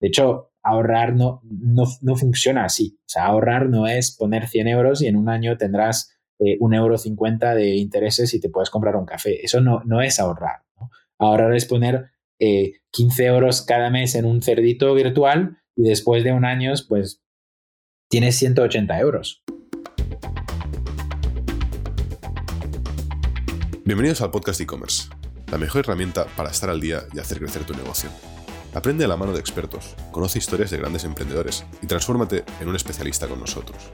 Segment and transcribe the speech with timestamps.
[0.00, 2.98] De hecho, ahorrar no, no, funciona así.
[3.00, 6.72] O sea, ahorrar no es poner 100 euros y en un año tendrás eh, un
[6.72, 9.44] euro cincuenta de intereses y te puedes comprar un café.
[9.44, 10.62] Eso no, no es ahorrar.
[11.18, 12.10] Ahorrar es poner
[12.90, 17.22] 15 euros cada mes en un cerdito virtual y después de un año, pues
[18.08, 19.44] tienes 180 euros.
[23.84, 25.10] Bienvenidos al podcast e-commerce,
[25.52, 28.08] la mejor herramienta para estar al día y hacer crecer tu negocio.
[28.72, 32.76] Aprende a la mano de expertos, conoce historias de grandes emprendedores y transfórmate en un
[32.76, 33.92] especialista con nosotros.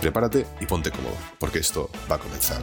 [0.00, 2.62] Prepárate y ponte cómodo, porque esto va a comenzar.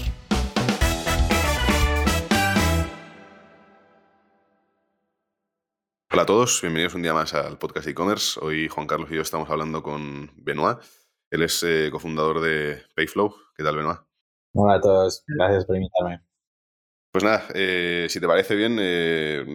[6.11, 8.39] Hola a todos, bienvenidos un día más al podcast e-commerce.
[8.41, 10.79] Hoy Juan Carlos y yo estamos hablando con Benoit.
[11.29, 13.31] Él es eh, cofundador de Payflow.
[13.55, 13.99] ¿Qué tal, Benoit?
[14.55, 16.23] Hola a todos, gracias por invitarme.
[17.11, 19.45] Pues nada, eh, si te parece bien, eh,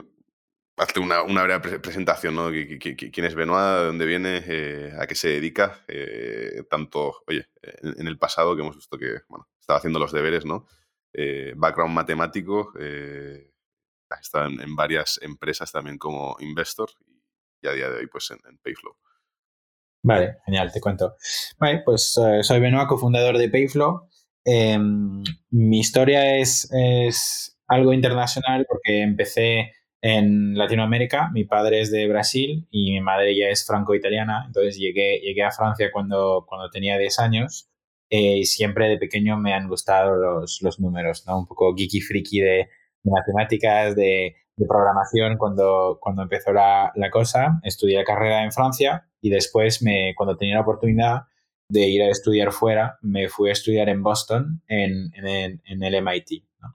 [0.79, 2.51] hazte una, una, breve presentación, ¿no?
[2.51, 3.81] ¿Quién es Benoit?
[3.81, 4.43] ¿De dónde viene?
[4.47, 5.85] Eh, ¿A qué se dedica?
[5.89, 10.45] Eh, tanto, oye, en, el pasado que hemos visto que, bueno, estaba haciendo los deberes,
[10.45, 10.67] ¿no?
[11.13, 12.73] Eh, background matemático,
[14.11, 16.91] ha estado en, varias empresas también como investor
[17.61, 18.97] y a día de hoy, pues, en, Payflow.
[20.03, 21.17] Vale, genial, te cuento.
[21.59, 24.09] Vale, pues soy Benoit, cofundador de Payflow.
[24.45, 31.31] Em, mi historia es, es algo internacional porque empecé en Latinoamérica.
[31.33, 34.45] Mi padre es de Brasil y mi madre ya es franco-italiana.
[34.47, 37.69] Entonces llegué, llegué a Francia cuando, cuando tenía 10 años
[38.11, 41.39] eh, y siempre de pequeño me han gustado los, los números, ¿no?
[41.39, 42.69] Un poco geeky friki de,
[43.05, 47.61] matemáticas, de, de, programación cuando, cuando empezó la, la, cosa.
[47.63, 51.23] Estudié carrera en Francia y después, me, cuando tenía la oportunidad
[51.71, 56.03] de ir a estudiar fuera, me fui a estudiar en Boston, en, en, en el
[56.03, 56.45] MIT.
[56.61, 56.75] ¿no?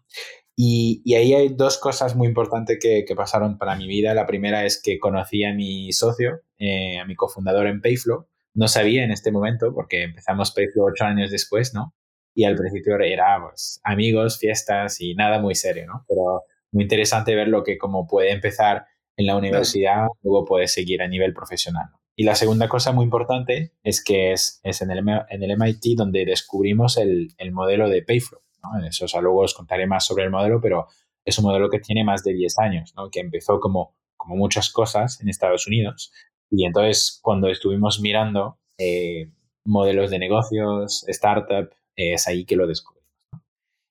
[0.55, 4.13] Y, ahí hay dos cosas muy importantes que, pasaron para mi vida.
[4.13, 8.27] La primera es que conocí a mi socio, eh, a mi cofundador en Payflow.
[8.55, 11.95] No sabía en este momento, porque empezamos Payflow ocho años después, ¿no?
[12.35, 16.05] Y al principio era pues, amigos, fiestas y nada muy serio, ¿no?
[16.07, 18.85] Pero muy interesante ver lo que como puede empezar
[19.15, 21.89] en la universidad, luego puede seguir a nivel profesional.
[22.15, 24.99] Y la segunda cosa muy importante es que es, es en, el,
[25.29, 28.42] en el MIT donde descubrimos el, el modelo de Payflow.
[28.87, 30.87] Eso, o luego os contaré más sobre el modelo, pero
[31.25, 33.09] es un modelo que tiene más de 10 años, ¿no?
[33.09, 36.11] que empezó como, como muchas cosas en Estados Unidos.
[36.49, 39.29] Y entonces, cuando estuvimos mirando eh,
[39.65, 43.03] modelos de negocios, startup, es ahí que lo descubrimos.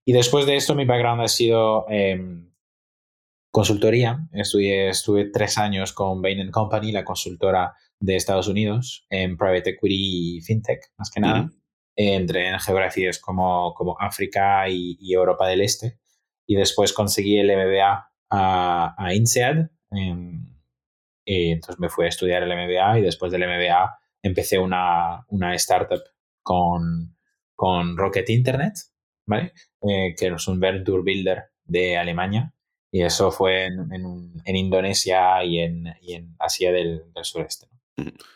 [0.04, 2.50] Y después de esto, mi background ha sido em,
[3.52, 4.26] consultoría.
[4.32, 10.38] Estudié, estuve tres años con Bain Company, la consultora de Estados Unidos, en private equity
[10.38, 11.50] y fintech, más que nada
[11.96, 15.98] entré en geografías como, como África y, Europa del Este.
[16.46, 19.68] Y después conseguí el MBA a, INSEAD.
[21.24, 25.54] y entonces me fui a estudiar el MBA y después del MBA empecé una, una
[25.54, 26.02] startup
[26.42, 27.16] con,
[27.54, 28.74] con Rocket Internet,
[29.26, 29.52] ¿vale?
[29.82, 32.54] Eh, que es un Venture Builder de Alemania.
[32.90, 33.88] Y eso fue en,
[34.44, 37.71] en, Indonesia y en, y en Asia del sureste.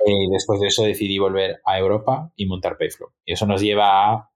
[0.06, 3.12] Y eh, después de eso decidí volver a Europa y montar Payflow.
[3.25, 4.31] Y eso nos lleva a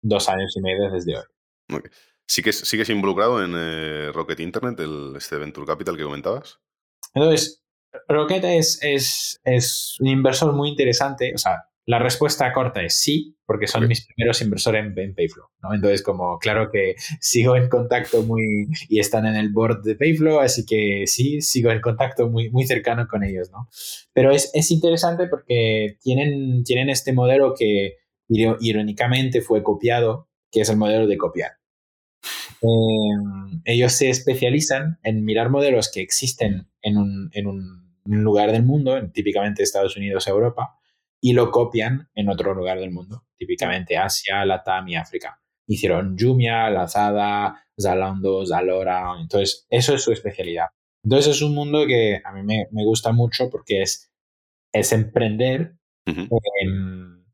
[0.00, 1.82] dos años y medio desde hoy.
[2.26, 6.60] ¿Sí que ¿Sigues involucrado en eh, Rocket Internet, el, este Venture Capital que comentabas?
[7.14, 7.62] Entonces,
[8.08, 11.32] Rocket es, es, es un inversor muy interesante.
[11.34, 15.46] O sea, la respuesta corta es sí, porque son mis primeros inversores en, Payflow.
[15.62, 15.74] ¿no?
[15.74, 20.40] Entonces, como claro que sigo en contacto muy y están en el board de Payflow,
[20.40, 23.50] así que sí, sigo en contacto muy, muy cercano con ellos.
[23.50, 23.68] ¿no?
[24.12, 27.96] Pero es, es interesante porque tienen, tienen este modelo que
[28.28, 31.52] irónicamente fue copiado, que es el modelo de copiar.
[32.62, 38.62] Em, ellos se especializan en mirar modelos que existen en un, en un lugar del
[38.62, 40.78] mundo, típicamente Estados Unidos, Europa,
[41.24, 45.40] y lo copian en otro lugar del mundo, típicamente Asia, Latam y África.
[45.68, 50.66] Hicieron Jumia, Lazada, Zalando, Zalora, entonces eso es su especialidad.
[51.04, 54.10] Entonces es un mundo que a mí me, me gusta mucho porque es,
[54.72, 57.24] es emprender, em,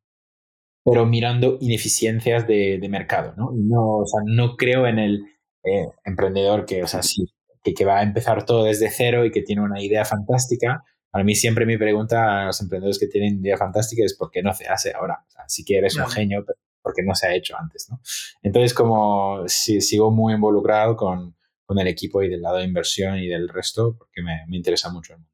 [0.85, 3.53] pero mirando ineficiencias de, de, mercado, ¿no?
[3.55, 5.25] No, o sea, no creo en el
[5.65, 7.25] eh, emprendedor que, o sea, sí,
[7.63, 11.25] que, que va a empezar todo desde cero y que tiene una idea fantástica, para
[11.25, 14.53] mí siempre mi pregunta a los emprendedores que tienen idea fantástica es ¿por qué no
[14.53, 15.25] se hace ahora?
[15.27, 17.89] O sea, sí que eres un genio, pero ¿por qué no se ha hecho antes?
[17.91, 18.01] ¿no?
[18.43, 23.19] Entonces, como si, sigo muy involucrado con, con, el equipo y del lado de inversión
[23.19, 25.33] y del resto, porque me, me interesa mucho el mundo.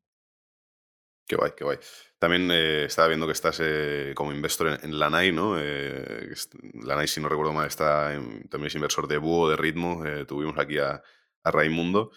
[1.26, 1.78] Qué guay, qué guay.
[2.18, 5.58] También eh, estaba viendo que estás eh, como inversor en, Lanai, ¿no?
[5.58, 6.34] Eh,
[6.82, 8.12] Lanai, si no recuerdo mal, está
[8.50, 10.04] también es inversor de Búho, de Ritmo.
[10.04, 11.02] Eh, tuvimos aquí a,
[11.42, 12.10] a Raimundo.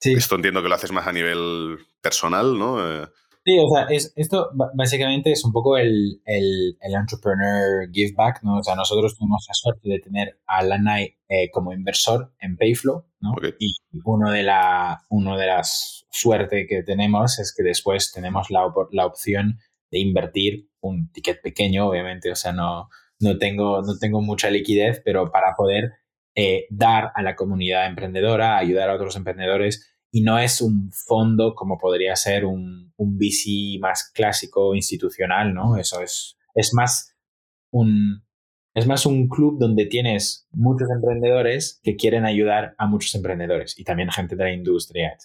[0.00, 2.78] Esto entiendo que lo haces más a nivel personal, ¿no?
[2.80, 3.06] Eh,
[3.44, 8.42] sí, o sea, es, esto básicamente es un poco el, el, el, entrepreneur give back,
[8.42, 8.58] ¿no?
[8.58, 13.04] O sea, nosotros tuvimos la suerte de tener a Lanai eh, como inversor en Payflow,
[13.20, 13.34] ¿no?
[13.58, 13.72] Y
[14.04, 19.06] uno de, la, uno de las suerte que tenemos es que después tenemos la, la
[19.06, 19.58] opción
[19.90, 22.88] de invertir un ticket pequeño, obviamente, o sea, no,
[23.20, 25.92] no, tengo, no tengo mucha liquidez, pero para poder
[26.40, 31.52] eh, dar a la comunidad emprendedora, ayudar a otros emprendedores, y no es un fondo
[31.56, 35.76] como podría ser un, un VC más clásico, institucional, ¿no?
[35.76, 37.12] Eso es, es más
[37.72, 38.24] un,
[38.72, 43.82] es más un club donde tienes muchos emprendedores que quieren ayudar a muchos emprendedores y
[43.82, 45.18] también gente de la industria.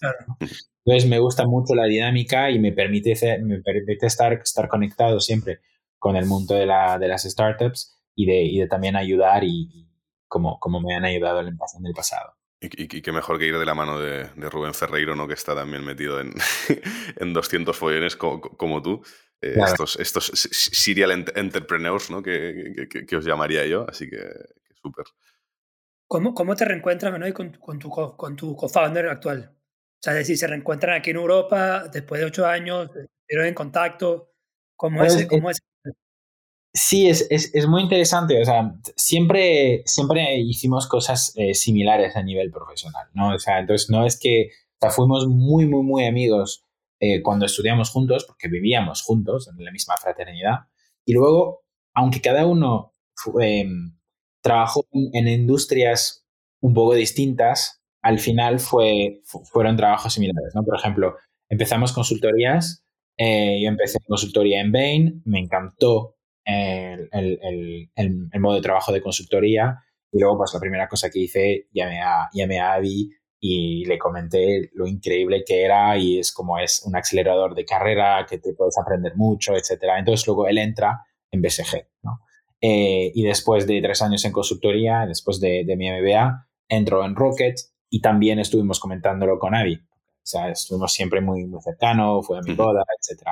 [0.84, 3.14] Entonces me gusta mucho la dinámica y me permite,
[3.44, 5.60] me permite estar, estar conectado siempre
[6.00, 9.88] con el mundo de, la, de las startups y de, y de también ayudar y,
[10.34, 12.36] como, como me han ayudado en el pasado.
[12.60, 15.28] Y, qué mejor que ir de la mano de, Rubén Ferreiro, ¿no?
[15.28, 16.34] que está también metido en,
[17.18, 19.04] en 200 follones como, tú.
[19.42, 22.24] Eh, estos, estos serial entrepreneurs, ¿no?
[22.24, 24.24] Que, que, os llamaría yo, así que,
[24.82, 25.06] súper.
[26.08, 29.52] ¿Cómo, ¿Cómo, te reencuentras con, con, tu, con tu co-founder actual?
[29.54, 32.90] O sea, es decir, se reencuentran aquí en Europa después de ocho años,
[33.28, 34.32] pero en contacto.
[34.76, 35.60] ¿Cómo, pues, es, cómo es?
[36.76, 38.42] Sí, es, es, es, muy interesante.
[38.42, 43.36] O sea, siempre, siempre hicimos cosas eh, similares a nivel profesional, ¿no?
[43.36, 44.50] O sea, entonces no es que
[44.90, 46.66] fuimos muy, muy, muy amigos
[47.00, 50.62] eh, cuando estudiamos juntos, porque vivíamos juntos en la misma fraternidad.
[51.06, 52.94] Y luego, aunque cada uno
[53.40, 53.96] em,
[54.42, 56.26] trabajó en industrias
[56.62, 59.22] un poco distintas, al final fue,
[59.52, 60.64] fueron trabajos similares, ¿no?
[60.64, 61.16] Por ejemplo,
[61.50, 62.84] empezamos consultorías.
[63.18, 69.02] Eh, yo empecé consultoría en Bain, me encantó el, el, el, modo de trabajo de
[69.02, 69.80] consultoría.
[70.12, 73.10] Y luego, pues la primera cosa que hice, llamé a, llamé a Avi
[73.40, 78.26] y le comenté lo increíble que era y es como es un acelerador de carrera,
[78.30, 80.00] que te puedes aprender mucho, etcétera.
[80.00, 81.02] Entonces luego él entra
[81.32, 82.20] en BSG, ¿no?
[82.62, 87.16] Eh, y después de tres años en consultoría, después de, de mi MBA, entró en
[87.16, 87.56] Rocket
[87.90, 89.82] y también estuvimos comentándolo con Avi.
[90.24, 93.24] O sea, estuvimos siempre muy, muy cercanos, fue a mi boda, etc.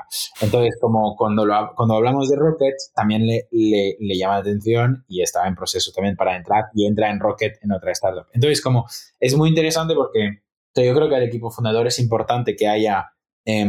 [0.42, 5.06] Entonces, como cuando, lo, cuando hablamos de Rocket, también le, le, le, llama la atención
[5.08, 8.26] y estaba en proceso también para entrar y entra en Rocket en otra startup.
[8.34, 8.86] Entonces, como
[9.22, 10.42] es muy interesante porque
[10.76, 13.14] yo creo que al equipo fundador es importante que haya
[13.46, 13.66] eh,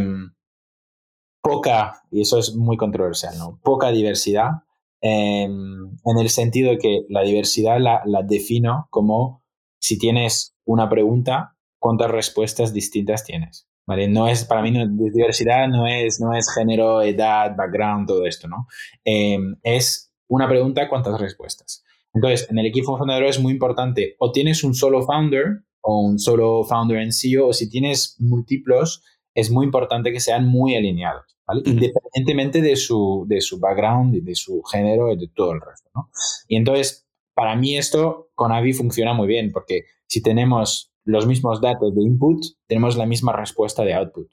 [1.41, 3.61] poca, y eso es muy controversial, ¿no?
[3.63, 4.63] Poca diversidad,
[5.01, 9.43] eh, en el sentido de que la diversidad la, la defino como
[9.81, 13.69] si tienes una pregunta, cuántas respuestas distintas tienes.
[13.85, 14.07] ¿Vale?
[14.07, 18.69] No es, para mí, diversidad no es, no es género, edad, background, todo esto, ¿no?
[19.05, 21.83] Em, es una pregunta, ¿cuántas respuestas?
[22.15, 26.21] Entonces, en el equipo fundador es muy importante, o tienes un solo founder, o un
[26.21, 29.03] solo founder en CEO, o si tienes múltiplos,
[29.35, 31.63] es muy importante que sean muy alineados, ¿vale?
[31.65, 36.09] Independientemente de su, de su background, de su género y de todo el resto, ¿no?
[36.47, 41.61] Y entonces, para mí esto con Avi funciona muy bien, porque si tenemos los mismos
[41.61, 44.29] datos de input, tenemos la misma respuesta de output.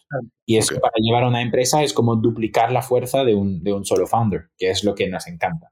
[0.46, 3.74] Y eso para llevar a una empresa es como duplicar la fuerza de un, de
[3.74, 5.72] un solo founder, que es lo que nos encanta.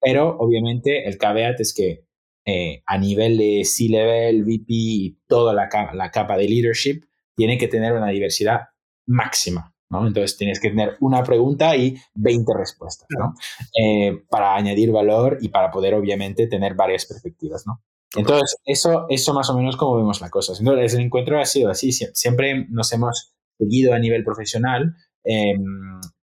[0.00, 2.06] Pero obviamente el caveat es que
[2.46, 7.02] eh, a nivel de C-Level, VP y toda la, la, capa de leadership,
[7.34, 8.68] tiene que tener una diversidad
[9.06, 9.74] máxima.
[9.90, 10.06] ¿no?
[10.06, 13.34] Entonces tienes que tener una pregunta y 20 respuestas ¿no?
[13.80, 17.66] Eh, para añadir valor y para poder obviamente tener varias perspectivas.
[17.66, 17.82] ¿no?
[18.16, 20.54] Entonces, eso, eso más o menos como vemos la cosa.
[20.58, 21.92] Entonces, el encuentro ha sido así.
[21.92, 24.94] Siempre nos hemos seguido a nivel profesional.
[25.24, 25.54] Eh,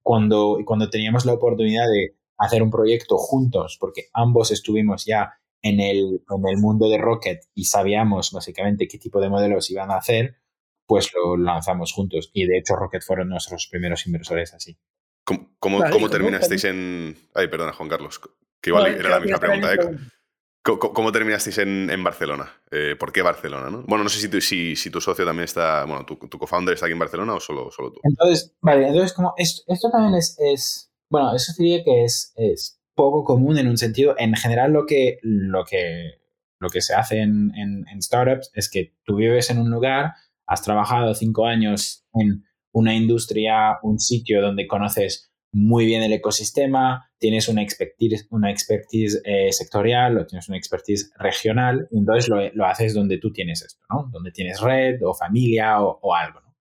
[0.01, 5.79] cuando, cuando teníamos la oportunidad de hacer un proyecto juntos, porque ambos estuvimos ya en
[5.79, 9.97] el, en el mundo de Rocket y sabíamos básicamente qué tipo de modelos iban a
[9.97, 10.35] hacer,
[10.85, 12.29] pues lo lanzamos juntos.
[12.33, 14.77] Y de hecho, Rocket fueron nuestros primeros inversores así.
[15.23, 17.17] ¿Cómo, cómo, terminasteis en.?
[17.33, 18.21] Ay, perdona, Juan Carlos.
[18.61, 19.77] Que igual era la misma pregunta, ¿eh?
[20.65, 22.51] ¿Cómo, terminasteis en, Barcelona?
[22.71, 23.69] Eh, ¿Por qué Barcelona?
[23.69, 23.83] ¿no?
[23.83, 26.99] Bueno, no sé si tu, socio también está, bueno, tu, tu co-founder está aquí en
[26.99, 27.99] Barcelona o solo, solo tú.
[28.01, 33.59] Entonces, vale, entonces como esto, también es, bueno, eso diría que es, es poco común
[33.59, 36.15] en un sentido, en general lo que, lo que,
[36.59, 40.13] lo que se hace en, en startups es que tú vives en un lugar,
[40.47, 47.09] has trabajado cinco años en una industria, un sitio donde conoces muy bien el ecosistema,
[47.17, 52.65] tienes una expertise, una eh, sectorial o tienes una expertise regional, y entonces lo, lo,
[52.65, 54.09] haces donde tú tienes esto, ¿no?
[54.11, 56.53] Donde tienes red o familia o, algo, ¿no?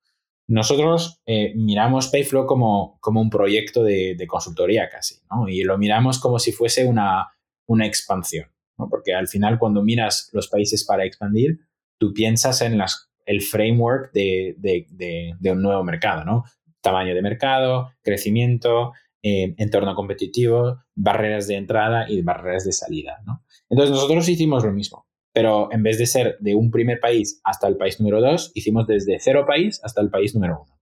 [0.47, 5.49] Nosotros eh, miramos Payflow como, como un proyecto de, de, consultoría casi, ¿no?
[5.49, 7.33] Y lo miramos como si fuese una,
[7.67, 8.49] una expansión,
[8.79, 8.89] ¿no?
[8.89, 11.59] Porque al final cuando miras los países para expandir,
[11.99, 16.45] tú piensas en las, el framework de, de, un nuevo mercado, ¿no?
[16.85, 23.23] Tamaño de mercado, crecimiento, eh, entorno competitivo, barreras de entrada y barreras de salida.
[23.71, 27.67] Entonces nosotros hicimos lo mismo, pero en vez de ser de un primer país hasta
[27.69, 30.79] el país número dos, hicimos desde cero país hasta el país número uno.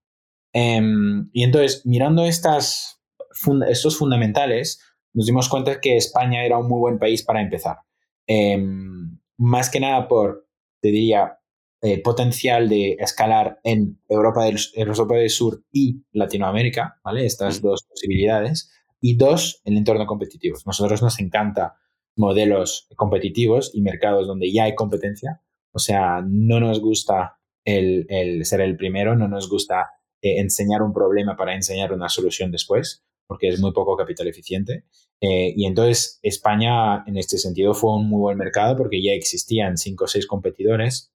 [0.52, 2.98] Em, y entonces, mirando estos
[3.96, 4.80] fundamentales,
[5.14, 7.76] nos dimos cuenta que España era un muy buen país para empezar.
[8.26, 10.48] Em, más que nada por,
[10.80, 11.38] te diría,
[11.82, 17.26] eh, potencial de escalar en Europa del, Europa del Sur y Latinoamérica, ¿vale?
[17.26, 18.70] Estas dos posibilidades.
[19.00, 20.56] Y dos, el entorno competitivo.
[20.64, 21.74] Nosotros nos encanta
[22.14, 25.42] modelos competitivos y mercados donde ya hay competencia.
[25.72, 30.82] O sea, no nos gusta el, el ser el primero, no nos gusta eh, enseñar
[30.82, 34.84] un problema para enseñar una solución después, porque es muy poco capital eficiente.
[35.20, 39.76] Eh, y entonces España en este sentido fue un muy buen mercado porque ya existían
[39.76, 41.11] cinco o seis competidores.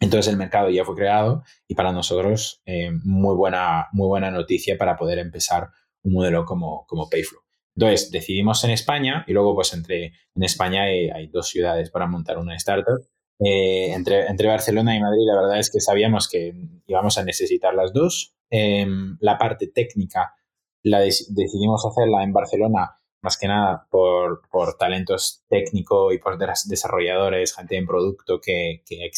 [0.00, 4.76] Entonces el mercado ya fue creado y para nosotros eh, muy, buena, muy buena noticia
[4.76, 5.68] para poder empezar
[6.02, 7.40] un modelo como, como Payflow.
[7.74, 12.06] Entonces decidimos en España y luego pues entre, en España hay, hay dos ciudades para
[12.06, 13.06] montar una startup
[13.38, 16.54] eh, entre, entre, Barcelona y Madrid, la verdad es que sabíamos que
[16.86, 18.34] íbamos a necesitar las dos.
[18.48, 20.34] Em, la parte técnica
[20.82, 27.54] la decidimos hacerla en Barcelona, más que nada por, por talentos técnicos y por desarrolladores,
[27.54, 29.10] gente en producto que, que,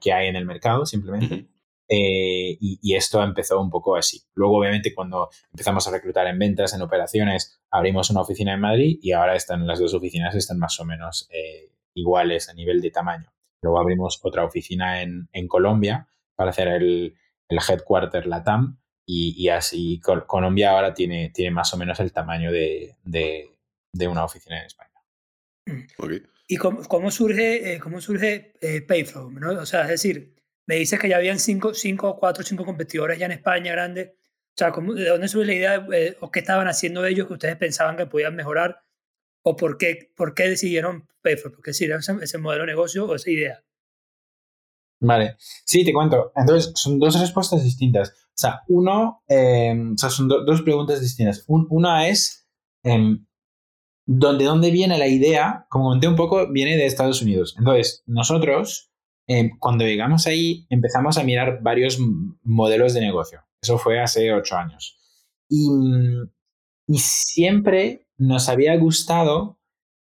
[0.00, 1.48] que hay en el mercado, simplemente.
[1.92, 4.22] Eh, y, y, esto empezó un poco así.
[4.34, 9.00] Luego, obviamente, cuando empezamos a reclutar en ventas, en operaciones, abrimos una oficina en Madrid
[9.02, 12.92] y ahora están las dos oficinas están más o menos eh, iguales a nivel de
[12.92, 13.32] tamaño.
[13.60, 17.16] Luego abrimos otra oficina en, en Colombia para hacer el,
[17.48, 18.78] el headquarter LATAM
[19.10, 23.50] y, y, así Colombia ahora tiene, tiene más o menos el tamaño de, de,
[23.92, 25.02] de una oficina en España.
[25.66, 25.86] Mm.
[26.48, 29.30] ¿Y cómo, cómo, surge, eh, cómo surge eh, Payflow?
[29.30, 29.50] ¿no?
[29.60, 30.34] O sea, es decir,
[30.66, 34.10] me dices que ya habían cinco, cinco, cuatro, cinco competidores ya en España grandes.
[34.10, 37.56] O sea, ¿de dónde surge la idea eh, o qué estaban haciendo ellos que ustedes
[37.56, 38.82] pensaban que podían mejorar
[39.42, 41.52] ¿O por qué, por qué decidieron Payflow?
[41.52, 43.64] ¿Por qué decidieron ese, modelo de negocio o esa idea?
[45.02, 46.32] Vale, sí, te cuento.
[46.36, 48.14] Entonces, son dos respuestas distintas.
[48.40, 51.44] O sea, uno, eh, o sea, son dos preguntas distintas.
[51.46, 52.48] una es,
[52.84, 53.18] eh,
[54.06, 55.66] ¿de dónde viene la idea?
[55.68, 57.54] Como comenté un poco, viene de Estados Unidos.
[57.58, 58.90] Entonces, nosotros,
[59.26, 61.98] em, cuando llegamos ahí, empezamos a mirar varios
[62.42, 63.42] modelos de negocio.
[63.62, 64.98] Eso fue hace ocho años.
[65.46, 65.68] Y,
[66.86, 69.60] y siempre nos había gustado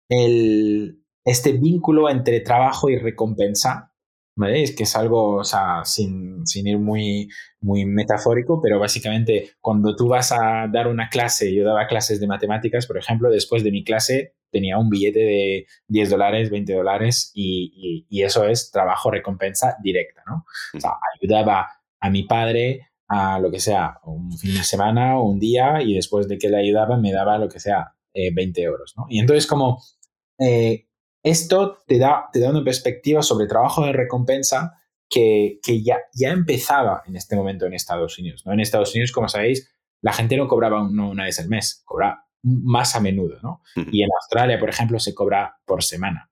[0.08, 3.87] el, este vínculo entre trabajo y recompensa,
[4.38, 4.62] ¿vale?
[4.62, 7.28] Es que es algo, o sea, sin, sin, ir muy,
[7.60, 12.28] muy metafórico, pero básicamente cuando tú vas a dar una clase, yo daba clases de
[12.28, 17.32] matemáticas, por ejemplo, después de mi clase tenía un billete de 10 dólares, 20 dólares
[17.34, 20.44] y, y, eso es trabajo recompensa directa, ¿no?
[20.74, 21.68] O sea, ayudaba
[22.00, 25.94] a mi padre a lo que sea, un fin de semana o un día y
[25.94, 28.94] después de que le ayudaba me daba lo que sea 20 eh, euros.
[28.96, 29.06] ¿no?
[29.08, 29.82] Y entonces como
[30.38, 30.87] eh,
[31.28, 34.74] esto te da, te da una perspectiva sobre trabajo de recompensa
[35.08, 38.42] que, que, ya, ya empezaba en este momento en Estados Unidos.
[38.44, 38.52] ¿no?
[38.52, 39.70] En Estados Unidos, como sabéis,
[40.00, 43.38] la gente no cobraba una vez al mes, cobraba más a menudo.
[43.42, 43.62] ¿no?
[43.90, 46.30] Y en Australia, por ejemplo, se cobra por semana.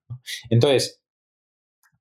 [0.49, 1.01] Entonces,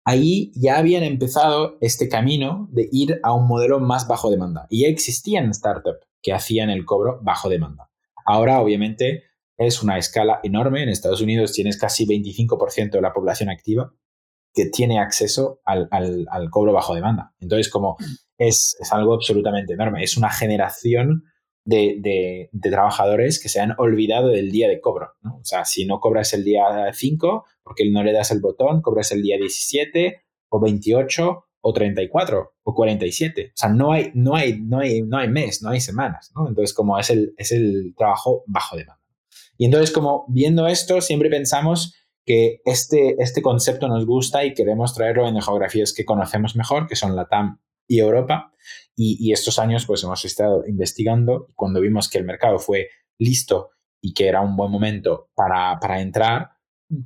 [0.04, 4.66] ahí ya habían empezado este camino de ir a un modelo más bajo demanda.
[4.70, 7.90] Y ya existían startups que hacían el cobro bajo demanda.
[8.24, 9.24] Ahora, obviamente,
[9.56, 10.82] es una escala enorme.
[10.82, 13.92] En Estados Unidos tienes casi 25% de la población activa
[14.56, 15.88] que tiene acceso al,
[16.50, 17.34] cobro bajo demanda.
[17.40, 17.96] Entonces, como
[18.38, 21.24] es, algo absolutamente enorme, es una generación
[21.64, 25.10] de, trabajadores que se han olvidado del día de cobro.
[25.24, 29.12] O sea, si no cobras el día 5, porque no le das el botón, cobras
[29.12, 33.48] el día 17 o 28 o 34 o 47.
[33.48, 36.32] O sea, no hay, no hay, no hay, no hay mes, no hay semanas.
[36.34, 39.05] Entonces, como es el, es el trabajo bajo demanda.
[39.58, 41.94] Y entonces, como viendo esto, siempre pensamos
[42.26, 46.96] que este, este concepto nos gusta y queremos traerlo en geografías que conocemos mejor, que
[46.96, 48.52] son la TAM y Europa.
[48.96, 53.70] Y, estos años pues hemos estado investigando cuando vimos que el mercado fue listo
[54.00, 56.50] y que era un buen momento para, para entrar,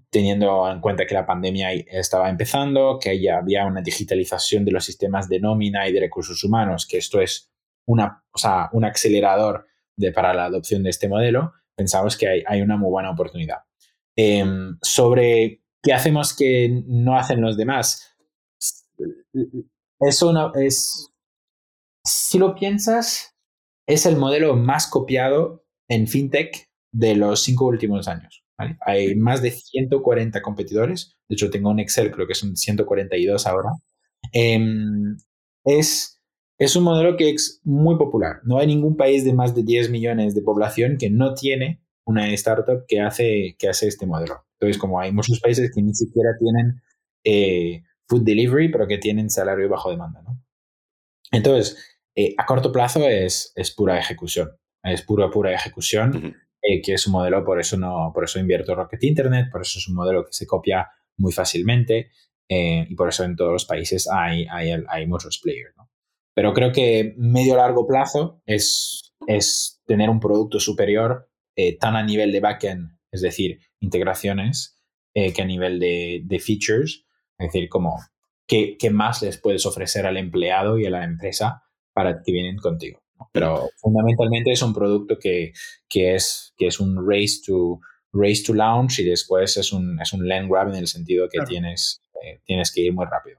[0.09, 4.85] teniendo en cuenta que la pandemia estaba empezando, que ya había una digitalización de los
[4.85, 7.51] sistemas de nómina y de recursos humanos, que esto es
[7.87, 9.67] una, o sea, un acelerador
[9.97, 13.59] de, para la adopción de este modelo, pensamos que hay, hay una muy buena oportunidad.
[14.17, 18.15] Em, sobre qué hacemos que no hacen los demás.
[19.99, 21.11] Eso es,
[22.05, 23.35] si lo piensas,
[23.87, 28.45] es el modelo más copiado en fintech de los cinco últimos años.
[28.81, 31.17] Hay más de 140 competidores.
[31.29, 33.71] De hecho, tengo un Excel, creo que son 142 ahora.
[34.33, 35.17] Em,
[35.65, 36.20] es,
[36.61, 38.41] es un modelo que es muy popular.
[38.45, 42.31] No hay ningún país de más de 10 millones de población que no tiene una
[42.35, 44.45] startup que hace, que hace este modelo.
[44.59, 46.83] Entonces, como hay muchos países que ni siquiera tienen
[47.25, 50.21] eh, food delivery, pero que tienen salario bajo demanda.
[50.21, 50.39] ¿no?
[51.33, 54.51] Entonces, eh, a corto plazo es, es, pura ejecución.
[54.83, 58.75] Es pura, pura ejecución, eh, que es un modelo, por eso, no, por eso invierto
[58.75, 62.11] Rocket Internet, por eso es un modelo que se copia muy fácilmente
[62.49, 65.73] y por eso en todos los países hay, hay, hay muchos players.
[65.77, 65.80] ¿no?
[66.35, 71.29] Pero creo que medio largo plazo es, es tener un producto superior
[71.79, 74.81] tan a nivel de backend, es decir, integraciones,
[75.13, 77.05] que a nivel de, de features,
[77.39, 77.99] es decir, como
[78.47, 82.57] qué, qué, más les puedes ofrecer al empleado y a la empresa para que vienen
[82.57, 83.03] contigo.
[83.33, 85.53] Pero fundamentalmente es un producto que,
[85.89, 87.81] que, es, que es un race to,
[88.13, 91.41] race to launch y después es un, es un land grab en el sentido que
[91.47, 93.39] tienes, eh, tienes que ir muy rápido.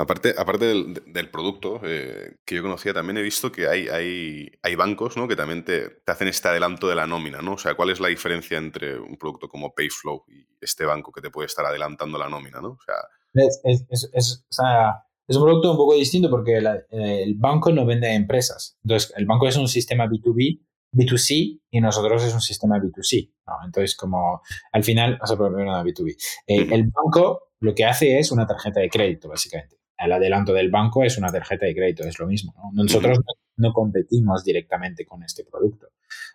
[0.00, 4.74] Aparte, aparte del, producto eh, que yo conocía, también he visto que hay, hay, hay
[4.74, 5.28] bancos ¿no?
[5.28, 7.52] que también te, te, hacen este adelanto de la nómina, ¿no?
[7.52, 11.20] O sea, ¿cuál es la diferencia entre un producto como Payflow y este banco que
[11.20, 12.70] te puede estar adelantando la nómina, ¿no?
[12.70, 12.94] O sea,
[13.34, 17.84] es, es, es, o sea, es un producto un poco distinto porque el banco no
[17.84, 18.78] vende a empresas.
[18.82, 20.62] Entonces, el banco es un sistema B2B,
[20.94, 23.34] B2C y nosotros es un sistema B2C.
[23.46, 23.52] ¿no?
[23.66, 24.40] Entonces, como
[24.72, 26.16] al final, o sea, primero B2B.
[26.46, 30.70] Eh, el banco lo que hace es una tarjeta de crédito, básicamente el adelanto del
[30.70, 32.54] banco es una tarjeta de crédito, es lo mismo.
[32.72, 33.20] Nosotros
[33.56, 35.88] no, competimos directamente con este producto.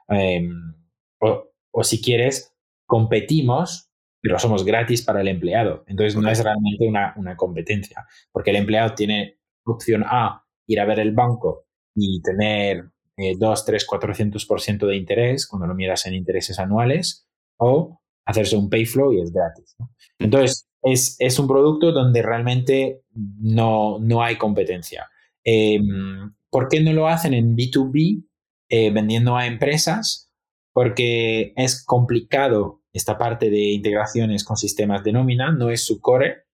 [0.08, 0.74] Em,
[1.20, 2.56] o, si quieres,
[2.86, 3.90] competimos,
[4.22, 5.84] pero somos gratis para el empleado.
[5.88, 11.00] Entonces no es realmente una, competencia, porque el empleado tiene opción A, ir a ver
[11.00, 17.28] el banco y tener 2, 3, 400% de interés cuando lo miras en intereses anuales,
[17.58, 19.76] o hacerse un pay flow y es gratis.
[20.20, 25.10] Entonces, es, un producto donde realmente no, no hay competencia.
[25.44, 28.26] Em, ¿Por qué no lo hacen en B2B
[28.70, 30.32] eh, vendiendo a empresas?
[30.74, 36.46] Porque es complicado esta parte de integraciones con sistemas de nómina, no es su core.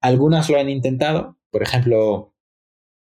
[0.00, 2.34] Algunas lo han intentado, por ejemplo,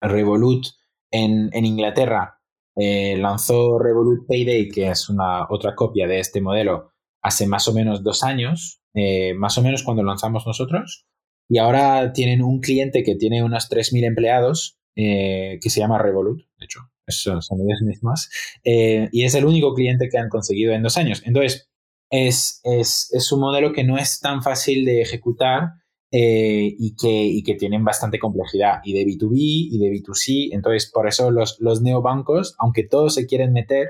[0.01, 0.65] Revolut
[1.11, 2.35] en, en Inglaterra
[2.75, 7.73] eh, lanzó Revolut Payday, que es una otra copia de este modelo, hace más o
[7.73, 11.05] menos dos años, eh, más o menos cuando lanzamos nosotros.
[11.49, 16.39] Y ahora tienen un cliente que tiene unos 3.000 empleados eh, que se llama Revolut,
[16.57, 18.29] de hecho, son, ellos mismos,
[18.63, 21.21] eh, y es el único cliente que han conseguido en dos años.
[21.25, 21.69] Entonces,
[22.09, 25.73] es, es, es un modelo que no es tan fácil de ejecutar
[26.17, 30.53] y, que, y que tienen bastante complejidad, y de B2B y de B2C.
[30.53, 33.89] Entonces, por eso los, los neobancos, aunque todos se quieren meter,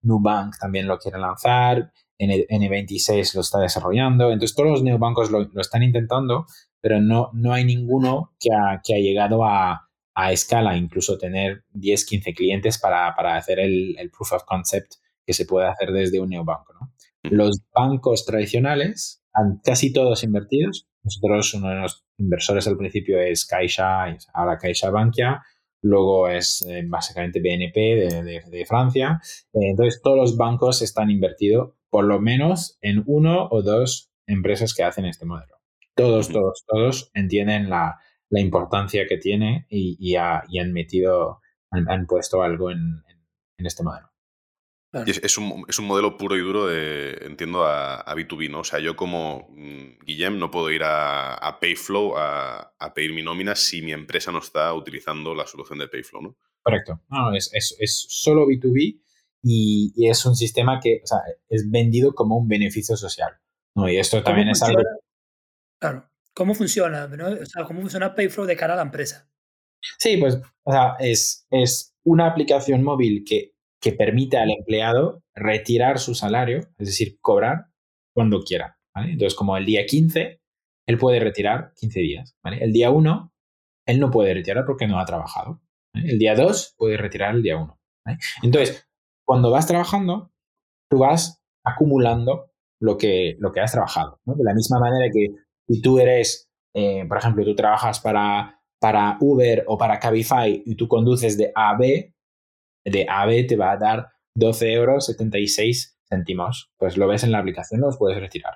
[0.00, 1.92] Nubank también lo quiere lanzar,
[2.30, 4.30] N26 lo está desarrollando.
[4.30, 6.46] Entonces, todos los neobancos lo, lo están intentando,
[6.80, 11.64] pero no, no hay ninguno que ha, que ha llegado a, a, escala, incluso tener
[11.70, 15.92] 10, 15 clientes para, para hacer el, el, proof of concept que se puede hacer
[15.92, 16.74] desde un neobanco.
[16.74, 16.92] ¿no?
[17.22, 20.88] Los bancos tradicionales, han casi todos invertidos.
[21.02, 24.04] Nosotros, uno de los inversores al principio es Caixa,
[24.34, 25.42] ahora Caixa Bankia,
[25.82, 29.20] luego es eh, básicamente BNP de, de, Francia.
[29.52, 34.72] Eh, entonces, todos los bancos están invertidos por lo menos en uno o dos empresas
[34.72, 35.60] que hacen este modelo.
[35.94, 38.00] Todos, todos, todos entienden la,
[38.30, 43.02] importancia que tiene y, han metido, han, puesto algo en,
[43.58, 44.10] este modelo.
[45.04, 48.60] Es, un, modelo puro y duro de, entiendo, a, B2B, ¿no?
[48.60, 53.54] O sea, yo como mm, Guillem no puedo ir a, Payflow a, pedir mi nómina
[53.54, 56.36] si mi empresa no está utilizando la solución de Payflow, ¿no?
[56.62, 57.02] Correcto.
[57.10, 59.02] No, es, es solo B2B
[59.42, 63.32] y, es un sistema que o sea, es vendido como un beneficio social.
[63.74, 63.88] ¿no?
[63.88, 64.80] Y esto también es algo...
[65.80, 67.06] Claro, ¿cómo funciona?
[67.06, 69.28] O sea, ¿Cómo funciona Payflow de cara a la empresa?
[69.98, 75.98] Sí, pues o sea, es, es una aplicación móvil que, que permite al empleado retirar
[75.98, 77.66] su salario, es decir, cobrar
[78.14, 78.78] cuando quiera.
[78.94, 79.12] ¿vale?
[79.12, 80.40] Entonces, como el día 15,
[80.86, 82.36] él puede retirar 15 días.
[82.44, 82.62] ¿vale?
[82.62, 83.32] El día 1,
[83.86, 85.60] él no puede retirar porque no ha trabajado.
[85.94, 87.78] El día 2 puede retirar el día 1.
[88.42, 88.88] Entonces,
[89.24, 90.32] cuando vas trabajando,
[90.90, 94.20] tú vas acumulando lo que, lo que has trabajado.
[94.24, 95.28] De la misma manera que
[95.68, 100.74] si tú eres, eh, por ejemplo, tú trabajas para, para Uber o para Cabify y
[100.74, 102.14] tú conduces de A a B,
[102.84, 106.72] de A a B te va a dar 12 euros 76 céntimos.
[106.76, 108.54] Pues lo ves en la aplicación, los puedes retirar.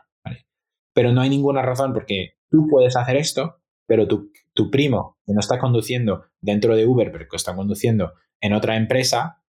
[0.93, 5.35] Pero no hay ninguna razón porque tú puedes hacer esto, pero tu, tu primo que
[5.35, 9.43] no está conduciendo dentro de Uber, pero que está conduciendo en otra empresa,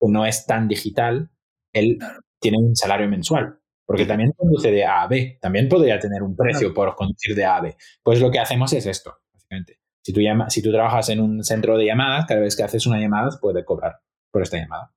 [0.00, 1.30] no es tan digital,
[1.72, 1.98] él
[2.40, 3.58] tiene un salario mensual.
[3.86, 5.38] Porque también conduce de A a B.
[5.40, 7.76] También podría tener un precio por conducir de A a B.
[8.02, 9.80] Pues lo que hacemos es esto, básicamente.
[10.04, 12.86] Si tú, llama, si tú trabajas en un centro de llamadas, cada vez que haces
[12.86, 13.98] una llamada puedes cobrar
[14.30, 14.92] por esta llamada.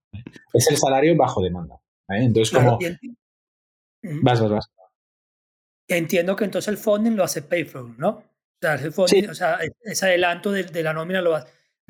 [0.53, 1.79] Es el salario bajo demanda.
[2.09, 2.77] Entonces, como...
[4.21, 4.71] vas, vas, vas.
[5.87, 8.09] Entiendo que entonces el funding lo hace Payflow, ¿no?
[8.09, 8.23] O
[8.61, 11.35] sea, el o sea ese adelanto de, la nómina lo,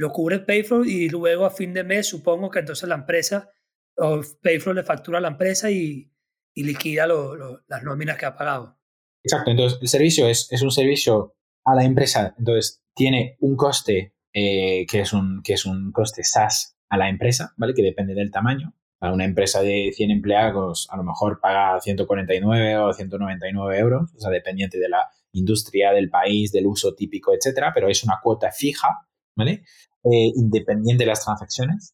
[0.01, 3.51] lo cubre Payflow y luego a fin de mes supongo que entonces la empresa
[3.95, 6.11] o Payflow le factura a la empresa y,
[6.55, 8.79] liquida las nóminas que ha pagado.
[9.23, 14.15] Exacto, entonces el servicio es, es un servicio a la empresa, entonces tiene un coste
[14.33, 17.75] eh, que, es un, que es un coste SaaS a la empresa, ¿vale?
[17.75, 18.73] Que depende del tamaño.
[19.01, 24.19] A una empresa de 100 empleados a lo mejor paga 149 o 199 euros, o
[24.19, 28.51] sea, dependiente de la industria, del país, del uso típico, etcétera, pero es una cuota
[28.51, 29.63] fija, ¿vale?
[30.03, 31.93] Eh, independiente de las transacciones.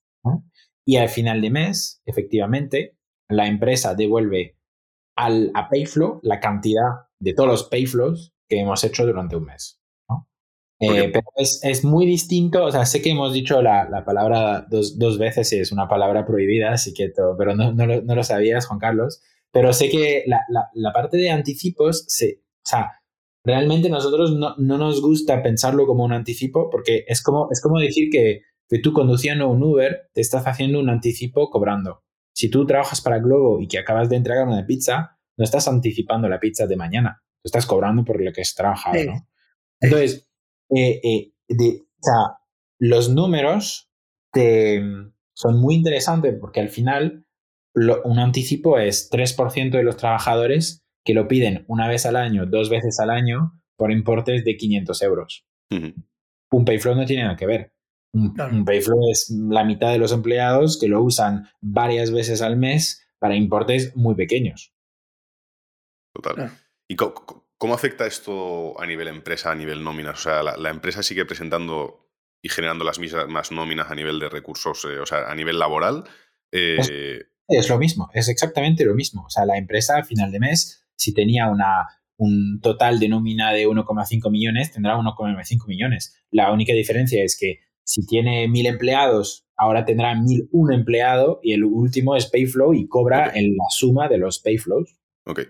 [0.86, 2.96] Y al final de mes, efectivamente,
[3.28, 4.58] la empresa devuelve
[5.18, 6.88] al, a Payflow la cantidad
[7.20, 9.82] de todos los Payflows que hemos hecho durante un mes.
[10.80, 14.66] Eh, pero es, es, muy distinto, o sea, sé que hemos dicho la, la palabra
[14.70, 18.04] dos, dos, veces y es una palabra prohibida, así que todo, pero no, no, lo,
[18.04, 22.44] no, lo, sabías, Juan Carlos, pero sé que la, la, la parte de anticipos, se,
[22.44, 22.92] o sea,
[23.48, 27.80] realmente nosotros no, no, nos gusta pensarlo como un anticipo porque es como, es como
[27.80, 32.04] decir que, que tú conduciendo un Uber te estás haciendo un anticipo cobrando.
[32.36, 36.28] Si tú trabajas para Globo y que acabas de entregar una pizza, no estás anticipando
[36.28, 39.28] la pizza de mañana, estás cobrando por lo que has trabajado, ¿no?
[39.80, 40.30] Entonces,
[40.76, 42.38] eh, eh, de, o sea,
[42.80, 43.90] los números
[44.34, 44.84] te,
[45.34, 47.26] son muy interesantes porque al final
[47.74, 52.70] un anticipo es 3% de los trabajadores que lo piden una vez al año, dos
[52.70, 55.48] veces al año, por importes de 500 euros.
[55.72, 57.74] Un Payflow no tiene nada que ver.
[58.14, 63.08] Un, Payflow es la mitad de los empleados que lo usan varias veces al mes
[63.20, 64.74] para importes muy pequeños.
[66.14, 66.52] Total.
[66.90, 70.20] ¿Y cómo, afecta esto a nivel empresa, a nivel nóminas?
[70.20, 74.84] O sea, la, empresa sigue presentando y generando las mismas nóminas a nivel de recursos,
[74.84, 76.04] eh, o sea, a nivel laboral.
[76.52, 79.24] Eh, es, lo mismo, es exactamente lo mismo.
[79.24, 83.54] O sea, la empresa a final de mes, si tenía una, un total de nómina
[83.54, 86.22] de 1,5 millones, tendrá 1,5 millones.
[86.32, 91.54] La única diferencia es que si tiene mil empleados, ahora tendrá mil un empleado y
[91.54, 94.98] el último es Payflow y cobra en la suma de los Payflows.
[95.26, 95.42] Ok.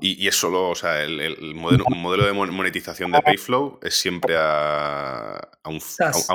[0.00, 5.48] Y, es solo, o sea, el, modelo, modelo, de monetización de Payflow es siempre a,
[5.64, 5.80] un,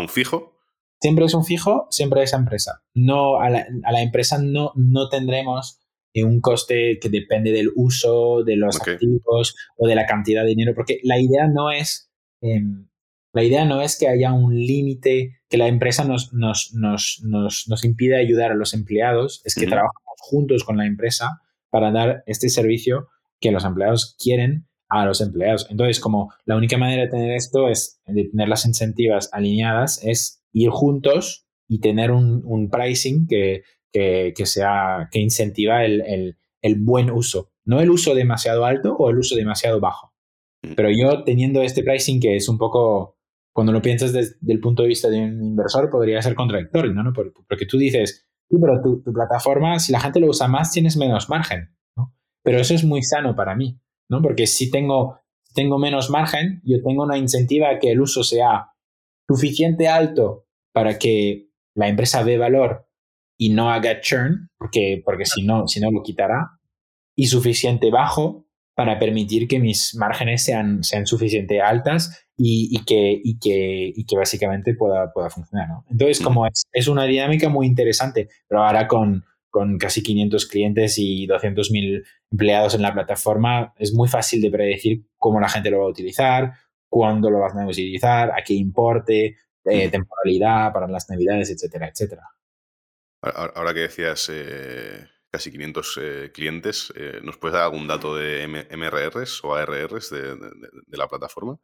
[0.10, 0.58] fijo.
[1.00, 2.84] Siempre es un fijo, siempre a esa empresa.
[2.96, 5.83] No, a la, empresa no, no tendremos
[6.22, 10.74] un coste que depende del uso, de los activos o de la cantidad de dinero,
[10.76, 12.88] porque la idea no es, em,
[13.34, 17.84] la idea no es que haya un límite, que la empresa nos, nos, nos, nos,
[17.84, 22.50] impida ayudar a los empleados, es que trabajamos juntos con la empresa para dar este
[22.50, 23.08] servicio
[23.40, 25.68] que los empleados quieren a los empleados.
[25.70, 30.44] Entonces, como la única manera de tener esto es, de tener las incentivas alineadas, es
[30.52, 36.36] ir juntos y tener un, pricing que, que, sea, que incentiva el,
[36.80, 37.52] buen uso.
[37.66, 40.14] No el uso demasiado alto o el uso demasiado bajo.
[40.64, 40.74] Mm.
[40.76, 43.18] Pero yo teniendo este pricing que es un poco,
[43.54, 47.14] cuando lo piensas desde el punto de vista de un inversor, podría ser contradictorio, ¿no?
[47.14, 50.98] Porque tú dices, sí, pero tu, tu plataforma, si la gente lo usa más, tienes
[50.98, 51.70] menos margen.
[52.46, 53.80] Pero eso es muy sano para mí,
[54.10, 54.22] ¿no?
[54.22, 55.20] Porque si tengo,
[55.54, 58.72] tengo menos margen, yo tengo una incentiva a que el uso sea
[59.30, 62.90] suficiente alto para que la empresa ve valor
[63.44, 66.62] y no haga churn, porque, porque si, no, si no lo quitará,
[67.14, 73.38] y suficiente bajo para permitir que mis márgenes sean, sean suficientemente altas y, que, y,
[73.40, 75.68] que, y que básicamente pueda, pueda funcionar.
[75.68, 75.86] ¿no?
[75.90, 80.98] Entonces, como es, es, una dinámica muy interesante, pero ahora con, con casi 500 clientes
[80.98, 82.02] y 200.000
[82.32, 85.90] empleados en la plataforma, es muy fácil de predecir cómo la gente lo va a
[85.90, 86.54] utilizar,
[86.88, 92.24] cuándo lo vas a utilizar, a qué importe, eh, temporalidad para las navidades, etcétera, etcétera.
[93.24, 99.44] Ahora que decías eh, casi 500 eh, clientes, ¿nos puedes dar algún dato de MRRs
[99.44, 101.58] o ARRs de, de, la plataforma?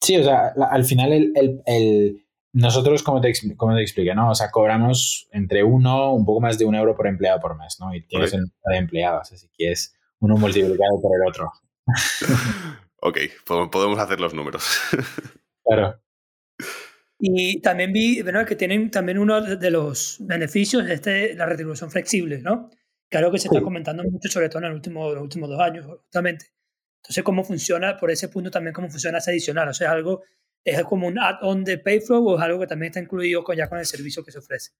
[0.00, 4.30] Sí, o sea, al final el, el nosotros, como te, como te expliqué, ¿no?
[4.30, 7.78] O sea, cobramos entre uno, un poco más de un euro por empleado por mes,
[7.80, 7.94] ¿no?
[7.94, 11.52] Y tienes un de empleados, así que es uno multiplicado por el otro.
[13.00, 13.18] ok,
[13.70, 14.80] podemos hacer los números.
[15.64, 16.01] claro.
[17.24, 21.88] Y también vi bueno, que tienen también uno de los beneficios de este, la retribución
[21.88, 22.68] flexible, ¿no?
[23.08, 25.86] Claro que se está comentando mucho, sobre todo en el último, los últimos dos años,
[25.86, 26.46] justamente.
[26.96, 29.68] Entonces, ¿cómo funciona, por ese punto también, cómo funciona ese adicional?
[29.68, 30.22] O sea, algo
[30.64, 33.68] ¿Es como un add-on de Payflow o es algo que también está incluido con, ya
[33.68, 34.70] con el servicio que se ofrece?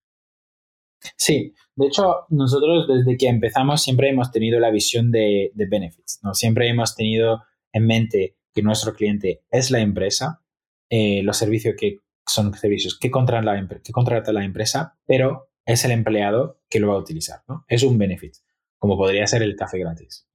[1.16, 6.20] Sí, de hecho, nosotros desde que empezamos siempre hemos tenido la visión de, de benefits,
[6.22, 6.34] ¿no?
[6.34, 10.42] Siempre hemos tenido en mente que nuestro cliente es la empresa
[10.88, 15.84] eh, los servicios que son servicios que contrata, la, que contrata la empresa, pero es
[15.84, 17.40] el empleado que lo va a utilizar.
[17.48, 17.64] ¿no?
[17.68, 18.34] Es un benefit,
[18.78, 20.28] como podría ser el café gratis.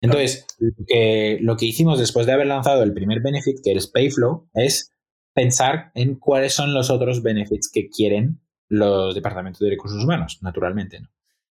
[0.00, 3.86] Entonces, lo que, lo que hicimos después de haber lanzado el primer benefit, que es
[3.86, 4.92] Payflow, es
[5.32, 11.00] pensar en cuáles son los otros benefits que quieren los departamentos de recursos humanos, naturalmente.
[11.00, 11.08] ¿no?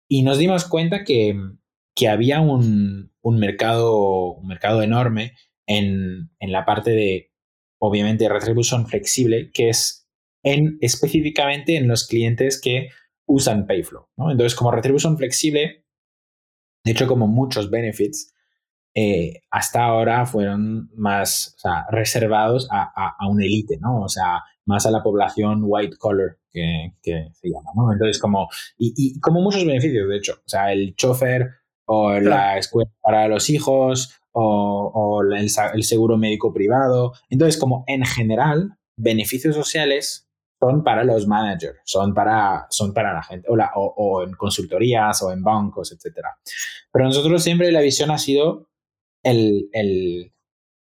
[0.09, 1.37] Y nos dimos cuenta que,
[1.95, 5.35] que había un, un, mercado, un mercado enorme
[5.67, 7.30] en, en la parte de,
[7.81, 10.09] obviamente, retribución flexible, que es
[10.43, 12.91] en, específicamente en los clientes que
[13.27, 14.09] usan Payflow.
[14.17, 14.31] ¿no?
[14.31, 15.85] Entonces, como retribución flexible,
[16.85, 18.35] de hecho, como muchos benefits,
[18.95, 21.57] eh, hasta ahora fueron más
[21.91, 24.03] reservados a, a, una élite, ¿no?
[24.03, 27.93] O sea, más a la población white collar que, se llama, ¿no?
[27.93, 31.51] Entonces, como, y, como muchos beneficios, de hecho, o sea, el chofer
[31.85, 37.13] o la escuela para los hijos o, el, seguro médico privado.
[37.29, 40.29] Entonces, como en general, beneficios sociales
[40.61, 45.33] son para los managers, son para, son para la gente, o, o, en consultorías o
[45.33, 46.19] en bancos, etc.
[46.93, 48.69] Pero nosotros siempre la visión ha sido
[49.23, 50.33] el, el,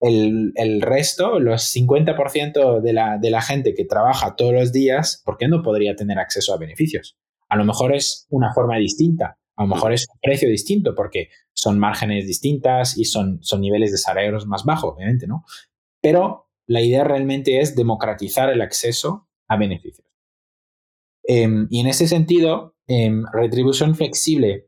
[0.02, 5.38] el, resto, los 50% de la, de la gente que trabaja todos los días, ¿por
[5.38, 7.18] qué no podría tener acceso a beneficios?
[7.50, 11.30] A lo mejor es una forma distinta, a lo mejor es un precio distinto porque
[11.54, 15.44] son márgenes distintas y son, son niveles de salarios más bajos, obviamente, ¿no?
[16.00, 20.08] Pero la idea realmente es democratizar el acceso a beneficios.
[21.24, 24.68] Em, y en ese sentido, em, retribución flexible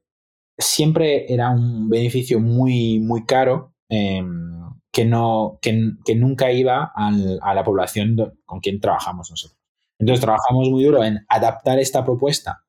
[0.58, 4.60] siempre era un beneficio muy, muy caro em,
[4.91, 9.60] que, no, que, que nunca iba a la población con quien trabajamos nosotros.
[9.99, 12.65] Entonces trabajamos muy duro en adaptar esta propuesta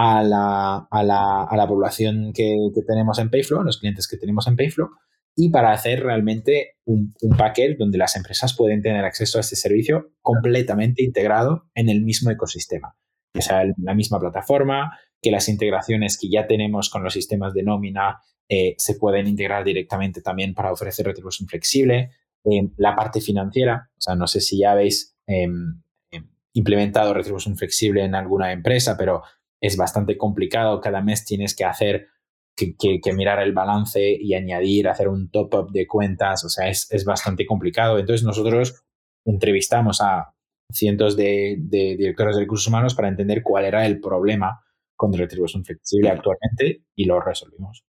[0.00, 4.16] a la, a la, a la población que, que, tenemos en Payflow, los clientes que
[4.16, 4.90] tenemos en Payflow,
[5.34, 9.56] y para hacer realmente un, un paquete donde las empresas pueden tener acceso a este
[9.56, 12.94] servicio completamente integrado en el mismo ecosistema.
[13.36, 17.64] O sea, la misma plataforma, que las integraciones que ya tenemos con los sistemas de
[17.64, 22.12] nómina eh, se pueden integrar directamente también para ofrecer retribución flexible.
[22.44, 25.82] Eh, la parte financiera, o sea, no sé si ya habéis em,
[26.12, 29.22] em, implementado retribución flexible en alguna empresa, pero
[29.60, 30.80] es bastante complicado.
[30.80, 32.08] Cada mes tienes que hacer,
[32.56, 36.86] que, que, mirar el balance y añadir, hacer un top-up de cuentas, o sea, es,
[36.90, 37.98] es, bastante complicado.
[37.98, 38.82] Entonces nosotros
[39.24, 40.34] entrevistamos a
[40.72, 44.60] cientos de, de directores de recursos humanos para entender cuál era el problema
[44.96, 47.84] con retribución flexible actualmente y lo resolvimos.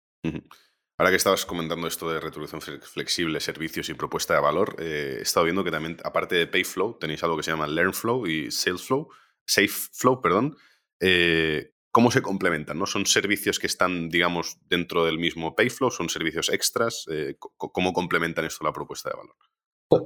[1.00, 5.22] Ahora que estabas comentando esto de retribución flexible, servicios y propuesta de valor, eh, he
[5.22, 9.08] estado viendo que también, aparte de Payflow, tenéis algo que se llama LearnFlow y SalesFlow,
[9.48, 10.58] SafeFlow, perdón.
[11.00, 12.78] Eh, ¿Cómo se complementan?
[12.78, 12.86] ¿no?
[12.86, 15.90] ¿Son servicios que están, digamos, dentro del mismo Payflow?
[15.90, 17.06] ¿Son servicios extras?
[17.12, 19.36] Eh, ¿Cómo complementan esto la propuesta de valor?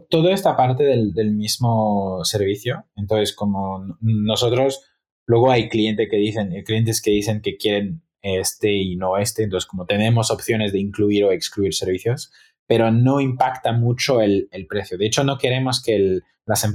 [0.10, 2.86] Toda esta parte del, mismo servicio.
[2.96, 4.92] Entonces, como nosotros
[5.32, 9.44] Luego hay clientes que dicen, eh, clientes que dicen que quieren este y no este,
[9.44, 12.32] entonces como tenemos opciones de incluir o excluir servicios,
[12.68, 14.98] pero no impacta mucho el, precio.
[14.98, 16.66] De hecho, no queremos que las,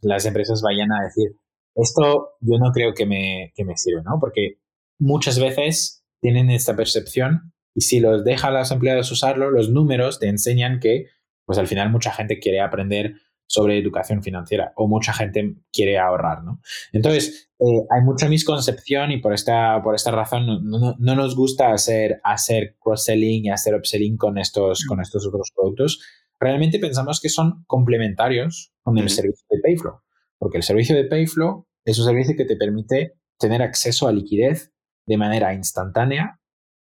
[0.00, 1.36] las empresas vayan a decir,
[1.76, 4.18] esto yo no creo que me, que me sirve, ¿no?
[4.20, 4.58] Porque
[4.98, 10.18] muchas veces tienen esta percepción y si los dejan a los empleados usarlo, los números
[10.18, 11.06] te enseñan que,
[11.44, 13.14] pues al final mucha gente quiere aprender
[13.48, 16.60] sobre educación financiera o mucha gente quiere ahorrar, ¿no?
[16.92, 22.20] Entonces, eh, hay mucha misconcepción y por esta, por esta razón no, nos gusta hacer,
[22.24, 26.00] hacer cross-selling y hacer upselling con estos, con estos otros productos.
[26.40, 30.00] Realmente pensamos que son complementarios con el servicio de Payflow,
[30.38, 34.72] porque el servicio de Payflow es un servicio que te permite tener acceso a liquidez
[35.06, 36.40] de manera instantánea,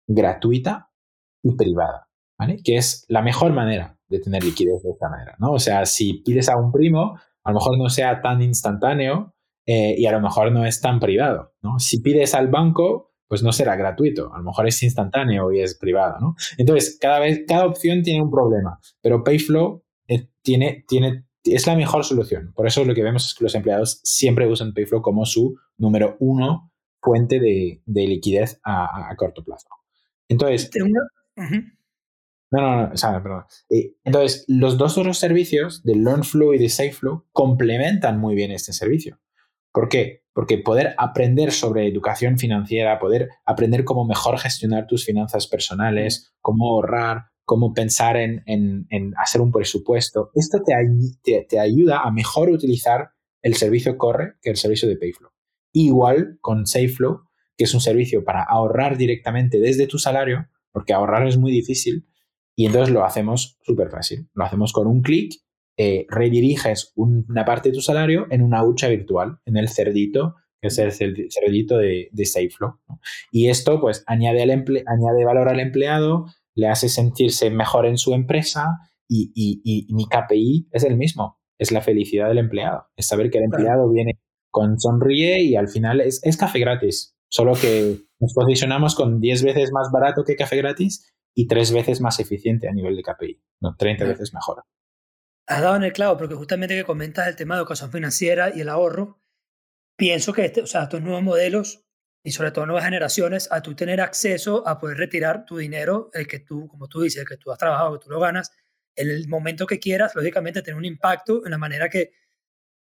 [0.06, 0.90] gratuita
[1.42, 2.58] y privada, ¿vale?
[2.64, 5.52] Que es la mejor manera de tener liquidez de esta manera, ¿no?
[5.52, 9.34] O sea, si pides a un primo, a lo mejor no sea tan instantáneo
[9.66, 11.78] eh, y a lo mejor no es tan privado, ¿no?
[11.78, 15.78] Si pides al banco, pues no será gratuito, a lo mejor es instantáneo y es
[15.78, 16.34] privado, ¿no?
[16.56, 21.76] Entonces, cada vez, cada opción tiene un problema, pero Payflow eh, tiene, tiene, es la
[21.76, 22.52] mejor solución.
[22.54, 26.16] Por eso lo que vemos es que los empleados siempre usan Payflow como su número
[26.20, 29.68] uno fuente de, de liquidez a, a, corto plazo.
[30.28, 31.00] Entonces, no,
[32.50, 33.44] no, no, o sea, perdón.
[33.70, 38.72] Eh, entonces, los dos otros servicios de LearnFlow y de SafeFlow complementan muy bien este
[38.72, 39.20] servicio.
[39.72, 40.24] ¿Por qué?
[40.32, 46.72] Porque poder aprender sobre educación financiera, poder aprender cómo mejor gestionar tus finanzas personales, cómo
[46.72, 48.84] ahorrar, cómo pensar en,
[49.16, 54.86] hacer un presupuesto, esto te, ayuda a mejor utilizar el servicio Corre que el servicio
[54.86, 55.30] de Payflow.
[55.72, 57.22] Igual con SafeFlow,
[57.56, 62.06] que es un servicio para ahorrar directamente desde tu salario, porque ahorrar es muy difícil,
[62.54, 64.28] y entonces lo hacemos súper fácil.
[64.34, 65.32] Lo hacemos con un clic
[65.78, 70.68] eh, rediriges una parte de tu salario en una hucha virtual, en el cerdito, que
[70.68, 72.78] es el cerdito de, SafeFlow.
[73.32, 74.44] Y esto pues añade
[75.24, 76.26] valor al empleado,
[76.58, 81.70] le hace sentirse mejor en su empresa y, y, mi KPI es el mismo, es
[81.70, 86.00] la felicidad del empleado, es saber que el empleado viene con sonríe y al final
[86.00, 90.56] es, es café gratis, solo que nos posicionamos con 10 veces más barato que café
[90.56, 94.64] gratis y 3 veces más eficiente a nivel de KPI, no 30 veces mejor.
[95.46, 98.60] Has dado en el clavo, porque justamente que comentas el tema de educación financiera y
[98.60, 99.22] el ahorro,
[99.96, 101.87] pienso que este, o sea, estos nuevos modelos
[102.28, 106.26] y sobre todo nuevas generaciones, a tú tener acceso a poder retirar tu dinero, el
[106.26, 108.52] que tú, como tú dices, el que tú has trabajado, que tú lo ganas,
[108.94, 112.12] en el momento que quieras, lógicamente tiene un impacto en la manera que,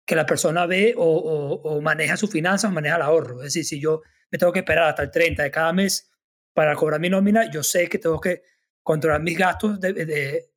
[0.05, 3.37] que la persona ve o, o, maneja sus finanzas o maneja el ahorro.
[3.37, 6.11] Es decir, si yo me tengo que esperar hasta el 30 de cada mes
[6.51, 8.41] para cobrar mi nómina, yo sé que tengo que
[8.83, 10.49] controlar mis gastos de,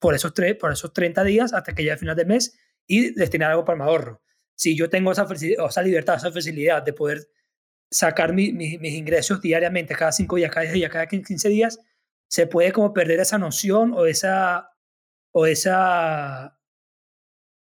[0.00, 3.14] por, esos tres, por esos 30 días hasta que llegue el final de mes y
[3.14, 4.22] destinar algo para mi ahorro.
[4.56, 7.28] Si yo tengo esa, esa libertad, esa facilidad de poder
[7.94, 11.80] sacar mis ingresos diariamente, cada cinco días, cada día, cada 15 días,
[12.28, 14.72] se puede como perder esa noción o esa,
[15.32, 16.58] o esa,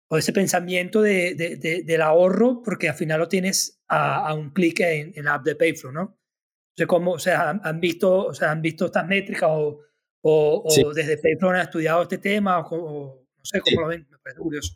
[0.10, 4.80] o ese pensamiento de, de, del ahorro, porque al final lo tienes a, un clic
[4.80, 6.04] en, en, la app de Payflow, ¿no?
[6.04, 9.82] O sea, ¿cómo, o sea, han, visto, o sea, han visto estas métricas o,
[10.22, 14.40] o, desde Payflow han estudiado este tema o, no sé cómo lo ven, me parece
[14.40, 14.76] curioso.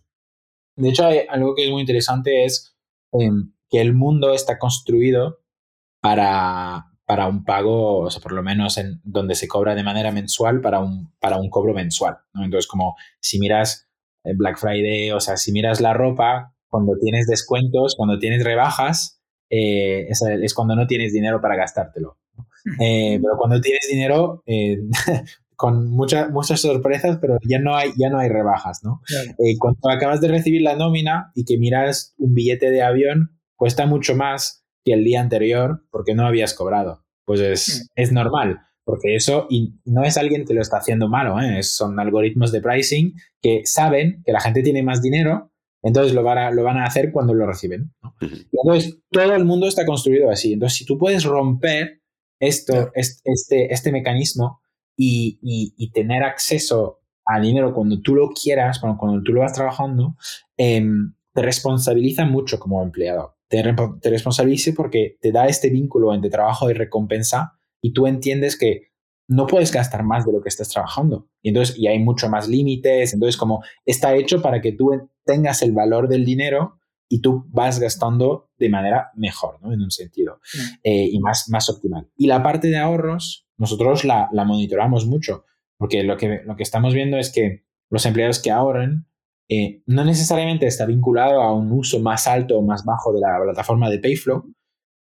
[0.76, 2.78] De hecho, hay algo que es muy interesante es
[3.14, 5.40] em, que el mundo está construido
[6.02, 10.12] para, para un pago, o sea, por lo menos en donde se cobra de manera
[10.12, 12.18] mensual para un, para un cobro mensual.
[12.36, 13.90] Entonces, como si miras
[14.24, 19.22] eh, Black Friday, o sea, si miras la ropa, cuando tienes descuentos, cuando tienes rebajas,
[19.50, 22.18] eh, es, cuando no tienes dinero para gastártelo.
[22.80, 24.44] Eh, pero cuando tienes dinero,
[25.56, 29.02] con muchas muchas sorpresas, pero ya no hay, ya no hay rebajas, ¿no?
[29.60, 34.16] cuando acabas de recibir la nómina y que miras un billete de avión, cuesta mucho
[34.16, 37.04] más que el día anterior porque no habías cobrado.
[37.26, 38.02] Pues es, mm.
[38.02, 41.62] es normal, porque eso y no es alguien que lo está haciendo malo, ¿eh?
[41.62, 45.52] son algoritmos de pricing que saben que la gente tiene más dinero,
[45.84, 47.94] entonces lo van a, lo van a hacer cuando lo reciben.
[48.52, 50.54] entonces todo el mundo está construido así.
[50.54, 52.02] Entonces si tú puedes romper
[52.40, 54.62] esto, este, este mecanismo
[54.96, 59.54] y, y, tener acceso a dinero cuando tú lo quieras, cuando, cuando tú lo vas
[59.54, 60.16] trabajando,
[60.58, 63.62] em, te responsabiliza mucho como empleado te,
[64.02, 68.90] te responsabilice porque te da este vínculo entre trabajo y recompensa y tú entiendes que
[69.28, 71.30] no puedes gastar más de lo que estás trabajando.
[71.42, 73.14] Y entonces, y hay mucho más límites.
[73.14, 74.90] Entonces, como está hecho para que tú
[75.24, 79.72] tengas el valor del dinero y tú vas gastando de manera mejor, ¿no?
[79.72, 80.40] En un sentido.
[80.84, 82.10] Eh, y más, más optimal.
[82.18, 85.46] Y la parte de ahorros, nosotros la, la monitoramos mucho,
[85.78, 89.06] porque lo que, lo que estamos viendo es que los empleados que ahorren
[89.50, 93.40] eh, no necesariamente está vinculado a un uso más alto o más bajo de la
[93.42, 94.54] plataforma de Payflow,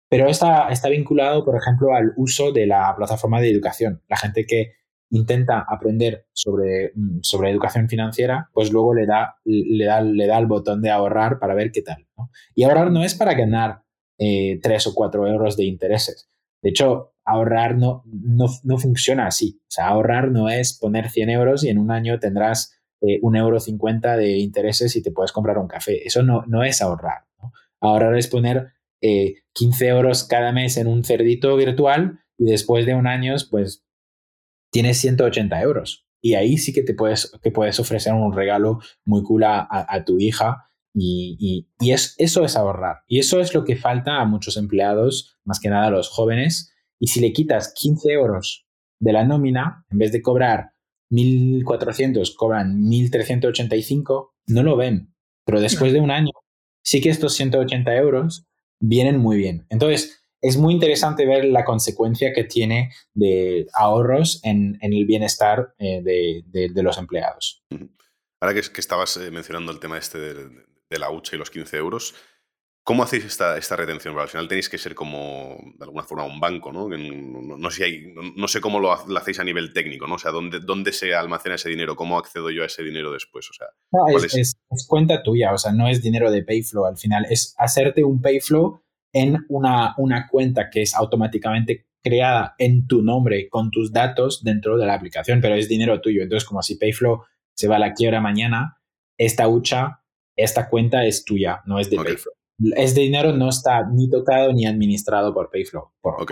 [0.09, 4.03] pero está, está vinculado, por ejemplo, al uso de la plataforma de educación.
[4.09, 4.73] La gente que
[5.11, 10.39] intenta aprender sobre, mm, sobre educación financiera, pues luego le da, le, da, le da
[10.39, 12.07] el botón de ahorrar para ver qué tal.
[12.55, 13.83] Y ahorrar no es para ganar
[14.19, 16.31] eh, 3 o 4 euros de intereses.
[16.63, 19.61] De hecho, ahorrar no, no, no funciona así.
[19.63, 23.35] O sea, ahorrar no es poner 100 euros y en un año tendrás eh, un
[23.35, 26.07] euro cincuenta de intereses y te puedes comprar un café.
[26.07, 27.25] Eso no, no es ahorrar.
[27.81, 32.95] Ahorrar es poner 15 eh, euros cada mes en un cerdito virtual y después de
[32.95, 33.85] un año, pues
[34.71, 36.07] tienes 180 euros.
[36.23, 40.21] Y ahí sí que te puedes, que puedes ofrecer un regalo muy cool a, tu
[40.21, 40.71] hija.
[40.95, 42.99] Y, y, es, eso es ahorrar.
[43.09, 46.73] Y eso es lo que falta a muchos empleados, más que nada a los jóvenes.
[47.01, 48.65] Y si le quitas 15 euros
[49.01, 50.75] de la nómina, en vez de cobrar
[51.13, 55.15] 1.400 cobran 1.385, no lo ven.
[55.45, 56.33] Pero después de un año,
[56.83, 58.47] sí que estos 180 euros
[58.81, 59.67] vienen muy bien.
[59.69, 66.03] Entonces, es muy interesante ver la consecuencia que tiene de ahorros en, el bienestar eh,
[66.03, 67.65] de, los empleados.
[68.41, 70.35] Ahora que, que estabas eh, mencionando el tema este de,
[70.91, 72.15] de, la hucha y los 15 euros,
[72.85, 74.13] ¿Cómo hacéis esta, esta retención?
[74.13, 76.89] Porque al final tenéis que ser como, de alguna forma, un banco, ¿no?
[76.89, 80.17] No, sé, hay, no, sé cómo lo, hacéis a nivel técnico, ¿no?
[80.17, 81.95] O sea, ¿dónde, ¿dónde se almacena ese dinero?
[81.95, 83.49] ¿Cómo accedo yo a ese dinero después?
[83.51, 83.69] O sea,
[84.17, 84.57] es,
[84.89, 88.83] cuenta tuya, o sea, no es dinero de Payflow al final, es hacerte un Payflow
[89.13, 94.77] en una, una cuenta que es automáticamente creada en tu nombre con tus datos dentro
[94.77, 96.25] de la aplicación, pero es dinero tuyo.
[96.25, 97.23] Entonces, como si Payflow
[97.55, 98.79] se va a la quiebra mañana,
[99.17, 100.03] esta hucha,
[100.35, 102.35] esta cuenta es tuya, no es de Payflow
[102.77, 106.27] este dinero no está ni tocado ni administrado por Payflow, por,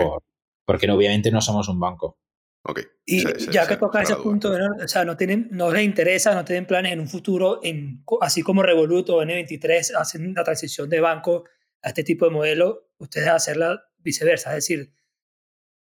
[0.64, 2.18] porque obviamente no somos un banco.
[2.62, 2.80] Ok.
[3.06, 6.66] Y ya que toca ese punto, o sea, no, tienen, no les interesa, no tienen
[6.66, 11.44] planes en un futuro, en, así como Revolut o N23 hacen una transición de banco
[11.82, 14.92] a este tipo de modelo, ustedes hacerla viceversa, es decir,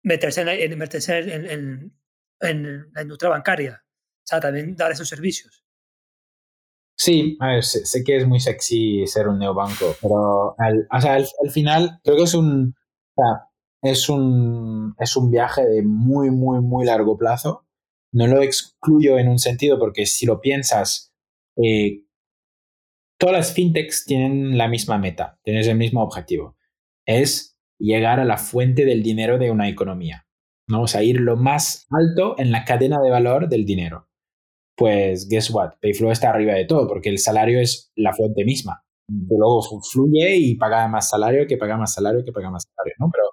[0.03, 1.93] meterse en, meterse en,
[2.39, 5.65] en, la industria bancaria, o sea, también dar esos servicios.
[6.97, 11.15] Sí, a ver, sé, que es muy sexy ser un neobanco, pero al, o sea,
[11.15, 12.75] al, final creo que es un,
[13.81, 17.65] es un, es un viaje de muy, muy, muy largo plazo.
[18.13, 21.13] No lo excluyo en un sentido porque si lo piensas,
[21.57, 22.03] eh,
[23.17, 26.57] todas las fintechs tienen la misma meta, tienes el mismo objetivo.
[27.07, 30.27] Es llegar a la fuente del dinero de una economía.
[30.67, 30.83] ¿no?
[30.83, 34.07] O sea, ir lo más alto en la cadena de valor del dinero.
[34.81, 35.73] Pues, guess what?
[35.79, 38.83] Payflow está arriba de todo porque el salario es la fuente misma
[39.29, 43.09] luego fluye y paga más salario que paga más salario que paga más salario, ¿no?
[43.11, 43.25] Pero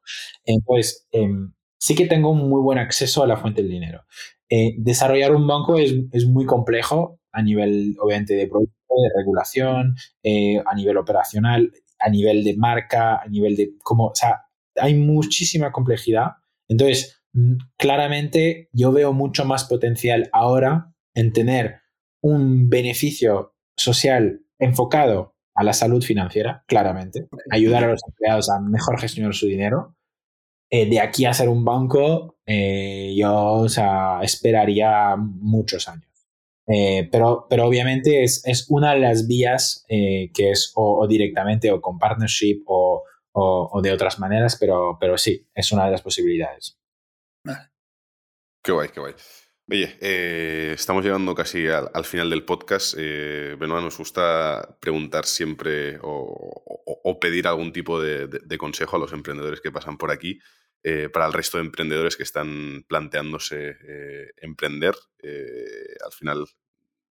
[0.44, 4.04] entonces, em, sí que tengo un muy buen acceso a la fuente del dinero.
[4.50, 9.94] Eh, desarrollar un banco es, es, muy complejo a nivel, obviamente, de producto, de regulación,
[10.22, 14.46] eh, a nivel operacional, a nivel de marca, a nivel de cómo, o sea,
[14.76, 16.32] hay muchísima complejidad.
[16.68, 21.80] Entonces, mm, claramente yo veo mucho más potencial ahora en tener
[22.22, 27.26] un beneficio social enfocado a la salud financiera, claramente.
[27.50, 29.96] Ayudar a los empleados a mejor gestionar su dinero.
[30.70, 33.66] Eh, de aquí a ser un banco, eh, yo
[34.22, 36.06] esperaría muchos años.
[36.68, 41.80] Eh, pero, pero obviamente es, es, una de las vías que es o, directamente o
[41.80, 43.02] con partnership o,
[43.32, 46.78] o, de otras maneras, pero, pero sí, es una de las posibilidades.
[48.62, 49.14] Qué guay, qué guay.
[49.70, 52.94] Oye, eh, estamos llegando casi al, final del podcast.
[52.96, 59.60] Eh, Benoit, nos gusta preguntar siempre o, pedir algún tipo de, consejo a los emprendedores
[59.60, 60.40] que pasan por aquí.
[60.82, 64.94] Eh, para el resto de emprendedores que están planteándose eh, emprender.
[65.22, 66.46] al final,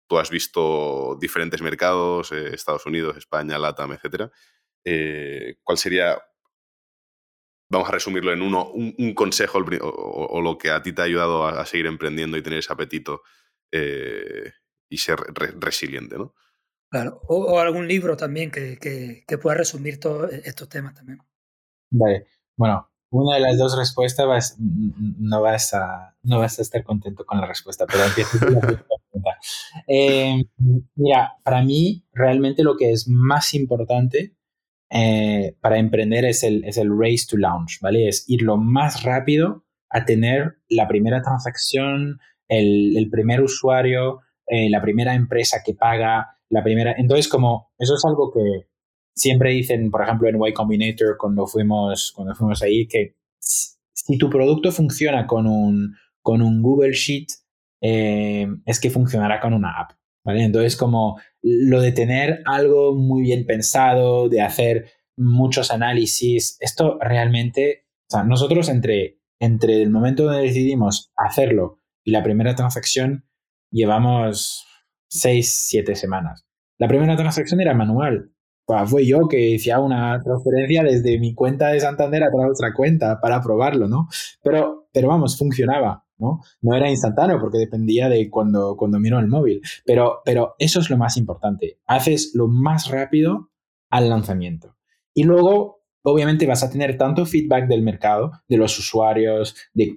[0.08, 4.30] tú has visto diferentes mercados, Estados Unidos, España, LATAM, etc.
[5.64, 6.22] ¿Cuál sería
[7.70, 11.48] vamos a resumirlo en uno, un, consejo o, lo que a ti te ha ayudado
[11.48, 13.22] a, seguir emprendiendo y tener ese apetito
[13.72, 14.52] eh,
[14.90, 15.20] y ser
[15.60, 16.36] resiliente, ¿no?
[16.90, 21.20] Claro, o, algún libro también que, que, pueda resumir todos estos temas también.
[21.90, 27.26] Vale, bueno, una de las dos respuestas no, vas a, no vas a estar contento
[27.26, 28.84] con la respuesta, pero empiezo con la pregunta.
[29.88, 30.44] Eh,
[30.96, 34.36] mira, para mí realmente lo que es más importante
[34.96, 38.08] eh, para emprender es el, es el race to launch, ¿vale?
[38.08, 44.84] Es ir lo más rápido a tener la primera transacción, el, primer usuario, eh, la
[44.84, 46.94] primera empresa que paga, la primera...
[46.96, 48.68] Entonces, como eso es algo que
[49.16, 54.30] siempre dicen, por ejemplo, en Y Combinator, cuando fuimos, cuando fuimos ahí, que si tu
[54.30, 57.30] producto funciona con un, con un Google Sheet,
[57.82, 59.94] eh, es que funcionará con una app.
[60.26, 67.86] Entonces, como lo de tener algo muy bien pensado, de hacer muchos análisis, esto realmente,
[68.26, 73.26] nosotros entre, entre el momento donde decidimos hacerlo y la primera transacción,
[73.72, 74.66] llevamos
[75.10, 76.46] seis, siete semanas.
[76.80, 78.32] La primera transacción era manual.
[78.66, 83.20] Pues fue yo que hacía una transferencia desde mi cuenta de Santander a otra cuenta
[83.20, 84.08] para probarlo, ¿no?
[84.42, 86.03] Pero, pero vamos, funcionaba.
[86.18, 86.42] ¿No?
[86.76, 89.62] era instantáneo porque dependía de cuando, cuando miro el móvil.
[89.86, 91.80] Pero, pero eso es lo más importante.
[91.86, 93.52] Haces lo más rápido
[93.90, 94.76] al lanzamiento.
[95.14, 99.96] Y luego, obviamente, vas a tener tanto feedback del mercado, de los usuarios, de,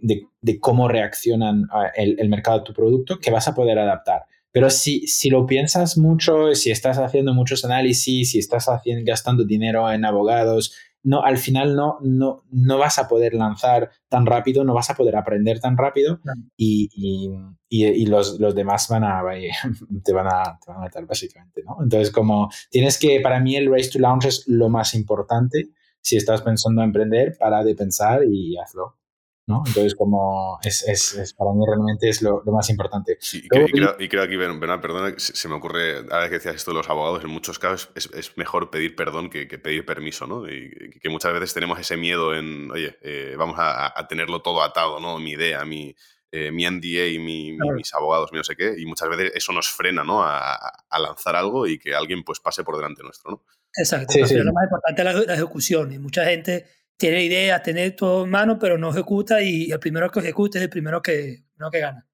[0.61, 4.23] cómo reaccionan el, el, mercado a tu producto, que vas a poder adaptar.
[4.57, 9.45] Pero si, si lo piensas mucho, si estás haciendo muchos análisis, si estás haciendo, gastando
[9.45, 10.75] dinero en abogados,
[11.07, 14.97] no, al final no, no, no vas a poder lanzar tan rápido, no vas a
[14.97, 16.19] poder aprender tan rápido
[16.57, 16.91] y,
[17.69, 19.23] y, los, los, demás van a,
[20.05, 21.77] te, van a, te van a matar básicamente, ¿no?
[21.81, 25.69] Entonces, como tienes que, para mí el race to launch es lo más importante
[26.01, 28.97] si estás pensando en emprender, para de pensar y hazlo.
[29.47, 29.63] ¿No?
[29.65, 33.17] Entonces, como es, es, para mí realmente es lo, más importante.
[33.33, 36.79] y, creo, y, creo, aquí, Bernard, perdona, se me ocurre, ahora que decías esto de
[36.79, 40.49] los abogados, en muchos casos es, mejor pedir perdón que, pedir permiso, ¿no?
[40.49, 44.99] Y que muchas veces tenemos ese miedo en, oye, eh, vamos a, tenerlo todo atado,
[44.99, 45.19] ¿no?
[45.19, 45.95] Mi idea, mi,
[46.33, 49.69] eh, mi NDA y mis abogados, mi no sé qué, y muchas veces eso nos
[49.69, 50.25] frena, ¿no?
[50.25, 50.59] A,
[50.99, 53.45] lanzar algo y que alguien pues pase por delante nuestro, ¿no?
[53.79, 56.65] Exacto, lo más importante es la ejecución y mucha gente
[56.97, 60.65] tiene ideas, tiene todo en mano, pero no ejecuta y el primero que ejecuta es
[60.65, 62.07] el primero que, no que gana.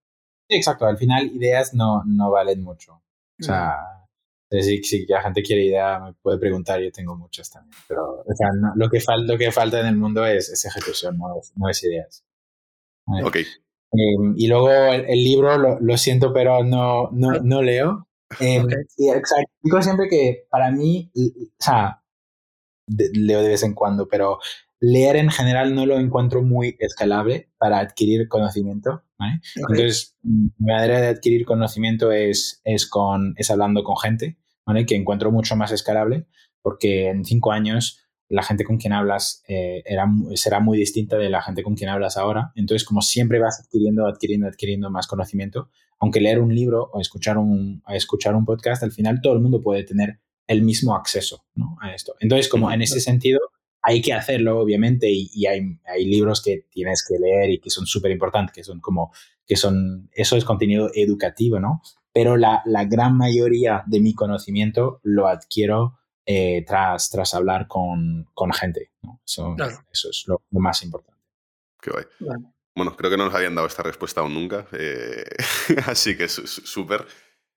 [0.48, 0.86] Exacto.
[0.86, 3.02] Al final, ideas no, no valen mucho.
[3.40, 3.76] O sea,
[4.50, 7.76] si, si, la gente quiere idea, me puede preguntar, yo tengo muchas también.
[7.88, 11.16] Pero o sea, lo, que falta, lo que falta en el mundo es, es ejecución,
[11.18, 12.24] no es, no es ideas.
[13.24, 13.36] Ok.
[13.92, 18.08] Em, y luego el, libro, lo, siento, pero no, no, no leo.
[18.40, 18.62] Eh,
[19.62, 22.02] Digo siempre que para mí, o sea,
[22.86, 24.38] leo de vez en cuando, pero
[24.82, 29.04] leer en general no lo encuentro muy escalable para adquirir conocimiento.
[29.54, 34.84] Entonces, mi manera de adquirir conocimiento es, es, con, es hablando con gente, ¿vale?
[34.84, 36.26] que encuentro mucho más escalable,
[36.62, 40.04] porque en cinco años la gente con quien hablas eh, era,
[40.34, 42.50] será muy distinta de la gente con quien hablas ahora.
[42.56, 45.70] Entonces, como siempre vas adquiriendo, adquiriendo, adquiriendo más conocimiento,
[46.00, 49.62] aunque leer un libro o escuchar un, escuchar un podcast, al final todo el mundo
[49.62, 50.18] puede tener
[50.48, 51.44] el mismo acceso
[51.80, 52.16] a esto.
[52.18, 53.38] Entonces, como en ese sentido,
[53.82, 57.84] hay que hacerlo, obviamente, y, hay, hay, libros que tienes que leer y que son
[57.84, 59.12] súper importantes, que son como,
[59.46, 61.82] que son, eso es contenido educativo, ¿no?
[62.12, 68.28] Pero la, la gran mayoría de mi conocimiento lo adquiero eh, tras, tras hablar con,
[68.32, 68.92] con gente.
[69.26, 69.56] Eso,
[69.90, 71.20] eso, es lo, más importante.
[71.80, 72.04] Qué guay.
[72.76, 75.24] Bueno, creo que no nos habían dado esta respuesta aún nunca, eh,
[75.86, 77.06] así que súper.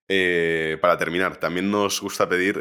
[0.07, 2.59] Eh, para terminar, también nos gusta pedir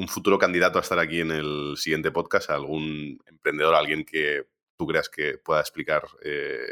[0.00, 4.46] un futuro candidato a estar aquí en el siguiente podcast, algún emprendedor, alguien que
[4.78, 6.02] tú creas que pueda explicar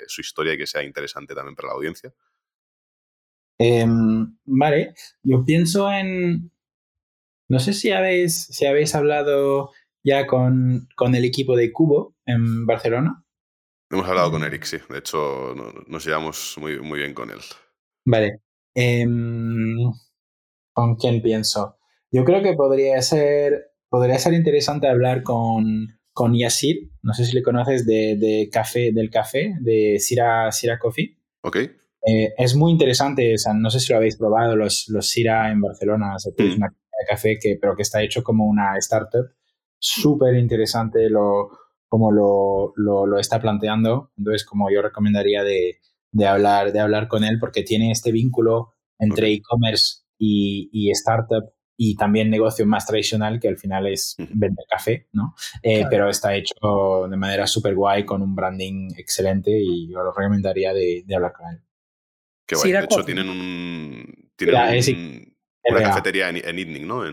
[0.07, 2.13] su historia y que sea interesante también para la audiencia.
[3.59, 6.51] Em, vale, yo pienso en,
[7.49, 9.73] no sé si habéis, si habéis hablado
[10.03, 13.25] ya con, con el equipo de Cubo en Barcelona.
[13.91, 14.79] Hemos hablado con Eric, sí.
[14.89, 15.55] De hecho,
[15.87, 17.41] nos llevamos muy, muy bien con él.
[18.07, 18.41] Vale.
[18.75, 19.77] Em,
[20.73, 21.78] ¿Con quién pienso?
[22.11, 26.91] Yo creo que podría ser, podría ser interesante hablar con, con Yasir.
[27.03, 31.19] No sé si le conoces de, café, del café, de Sira, Sira Coffee.
[31.43, 31.57] Ok.
[31.57, 36.17] Eh, es muy interesante, no sé si lo habéis probado, los, los Sira en Barcelona.
[36.17, 36.57] es mm.
[36.57, 39.31] una de café, que, pero que está hecho como una startup.
[39.79, 41.51] Súper interesante lo,
[41.89, 44.13] como lo, lo, está planteando.
[44.17, 45.79] Entonces, como yo recomendaría de,
[46.13, 51.53] de, hablar, de hablar con él, porque tiene este vínculo entre e-commerce y, y, startup
[51.81, 55.37] y también negocio más tradicional, que al final es vender café, ¿no?
[55.63, 60.13] Eh, pero está hecho de manera súper guay, con un branding excelente y yo lo
[60.13, 61.63] recomendaría de, de hablar con él.
[62.45, 62.73] Qué guay.
[62.73, 64.31] de hecho, tienen un...
[64.35, 65.37] Tienen
[65.71, 67.05] una cafetería en, en ¿no?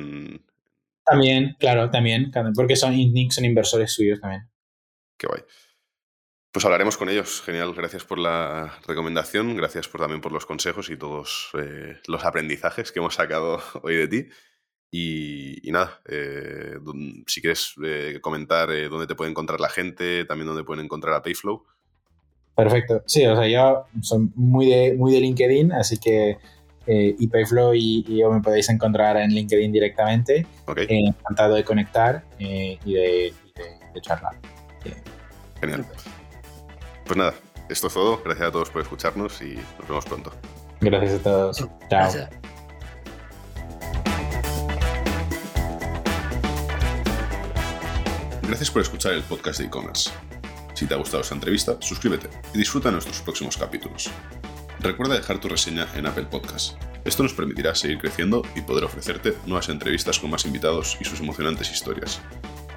[1.06, 4.50] También, claro, también, porque son ITNIC, son inversores suyos también.
[5.18, 5.42] Qué guay.
[6.52, 7.44] Pues hablaremos con ellos.
[7.44, 12.24] Genial, gracias por la recomendación, gracias por, también por los consejos y todos eh, los
[12.24, 14.30] aprendizajes que hemos sacado hoy de ti.
[14.98, 16.78] Y, nada, eh,
[17.28, 21.22] si quieres eh, comentar dónde te puede encontrar la gente, también dónde pueden encontrar a
[21.22, 21.64] Payflow.
[22.56, 23.04] Perfecto.
[23.06, 26.38] Sí, o sea, yo soy muy de, muy de LinkedIn, así que
[26.88, 30.46] eh, y Payflow y, yo me podéis encontrar en LinkedIn directamente.
[30.66, 30.86] Okay.
[30.86, 33.34] Eh, encantado de conectar eh, y, de,
[34.02, 34.36] charlar.
[35.62, 35.86] Genial.
[37.06, 37.34] Pues nada,
[37.70, 38.22] esto es todo.
[38.24, 40.32] Gracias a todos por escucharnos y nos vemos pronto.
[40.82, 41.58] Gracias a todos.
[41.58, 41.70] Chao.
[41.90, 42.45] Gracias.
[48.48, 50.12] Gracias por escuchar el podcast de e-commerce.
[50.76, 54.12] Si te ha gustado esta entrevista, suscríbete y disfruta nuestros próximos capítulos.
[54.80, 56.76] Recuerda dejar tu reseña en Apple Podcast.
[57.06, 61.22] Esto nos permitirá seguir creciendo y poder ofrecerte nuevas entrevistas con más invitados y sus
[61.22, 62.22] emocionantes historias.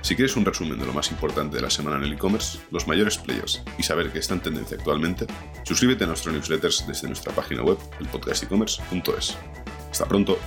[0.01, 2.87] Si quieres un resumen de lo más importante de la semana en el e-commerce, los
[2.87, 5.27] mayores players y saber qué está en tendencia actualmente,
[5.65, 9.37] suscríbete a nuestro newsletters desde nuestra página web, elpodcastecommerce.es.
[9.91, 10.39] Hasta pronto.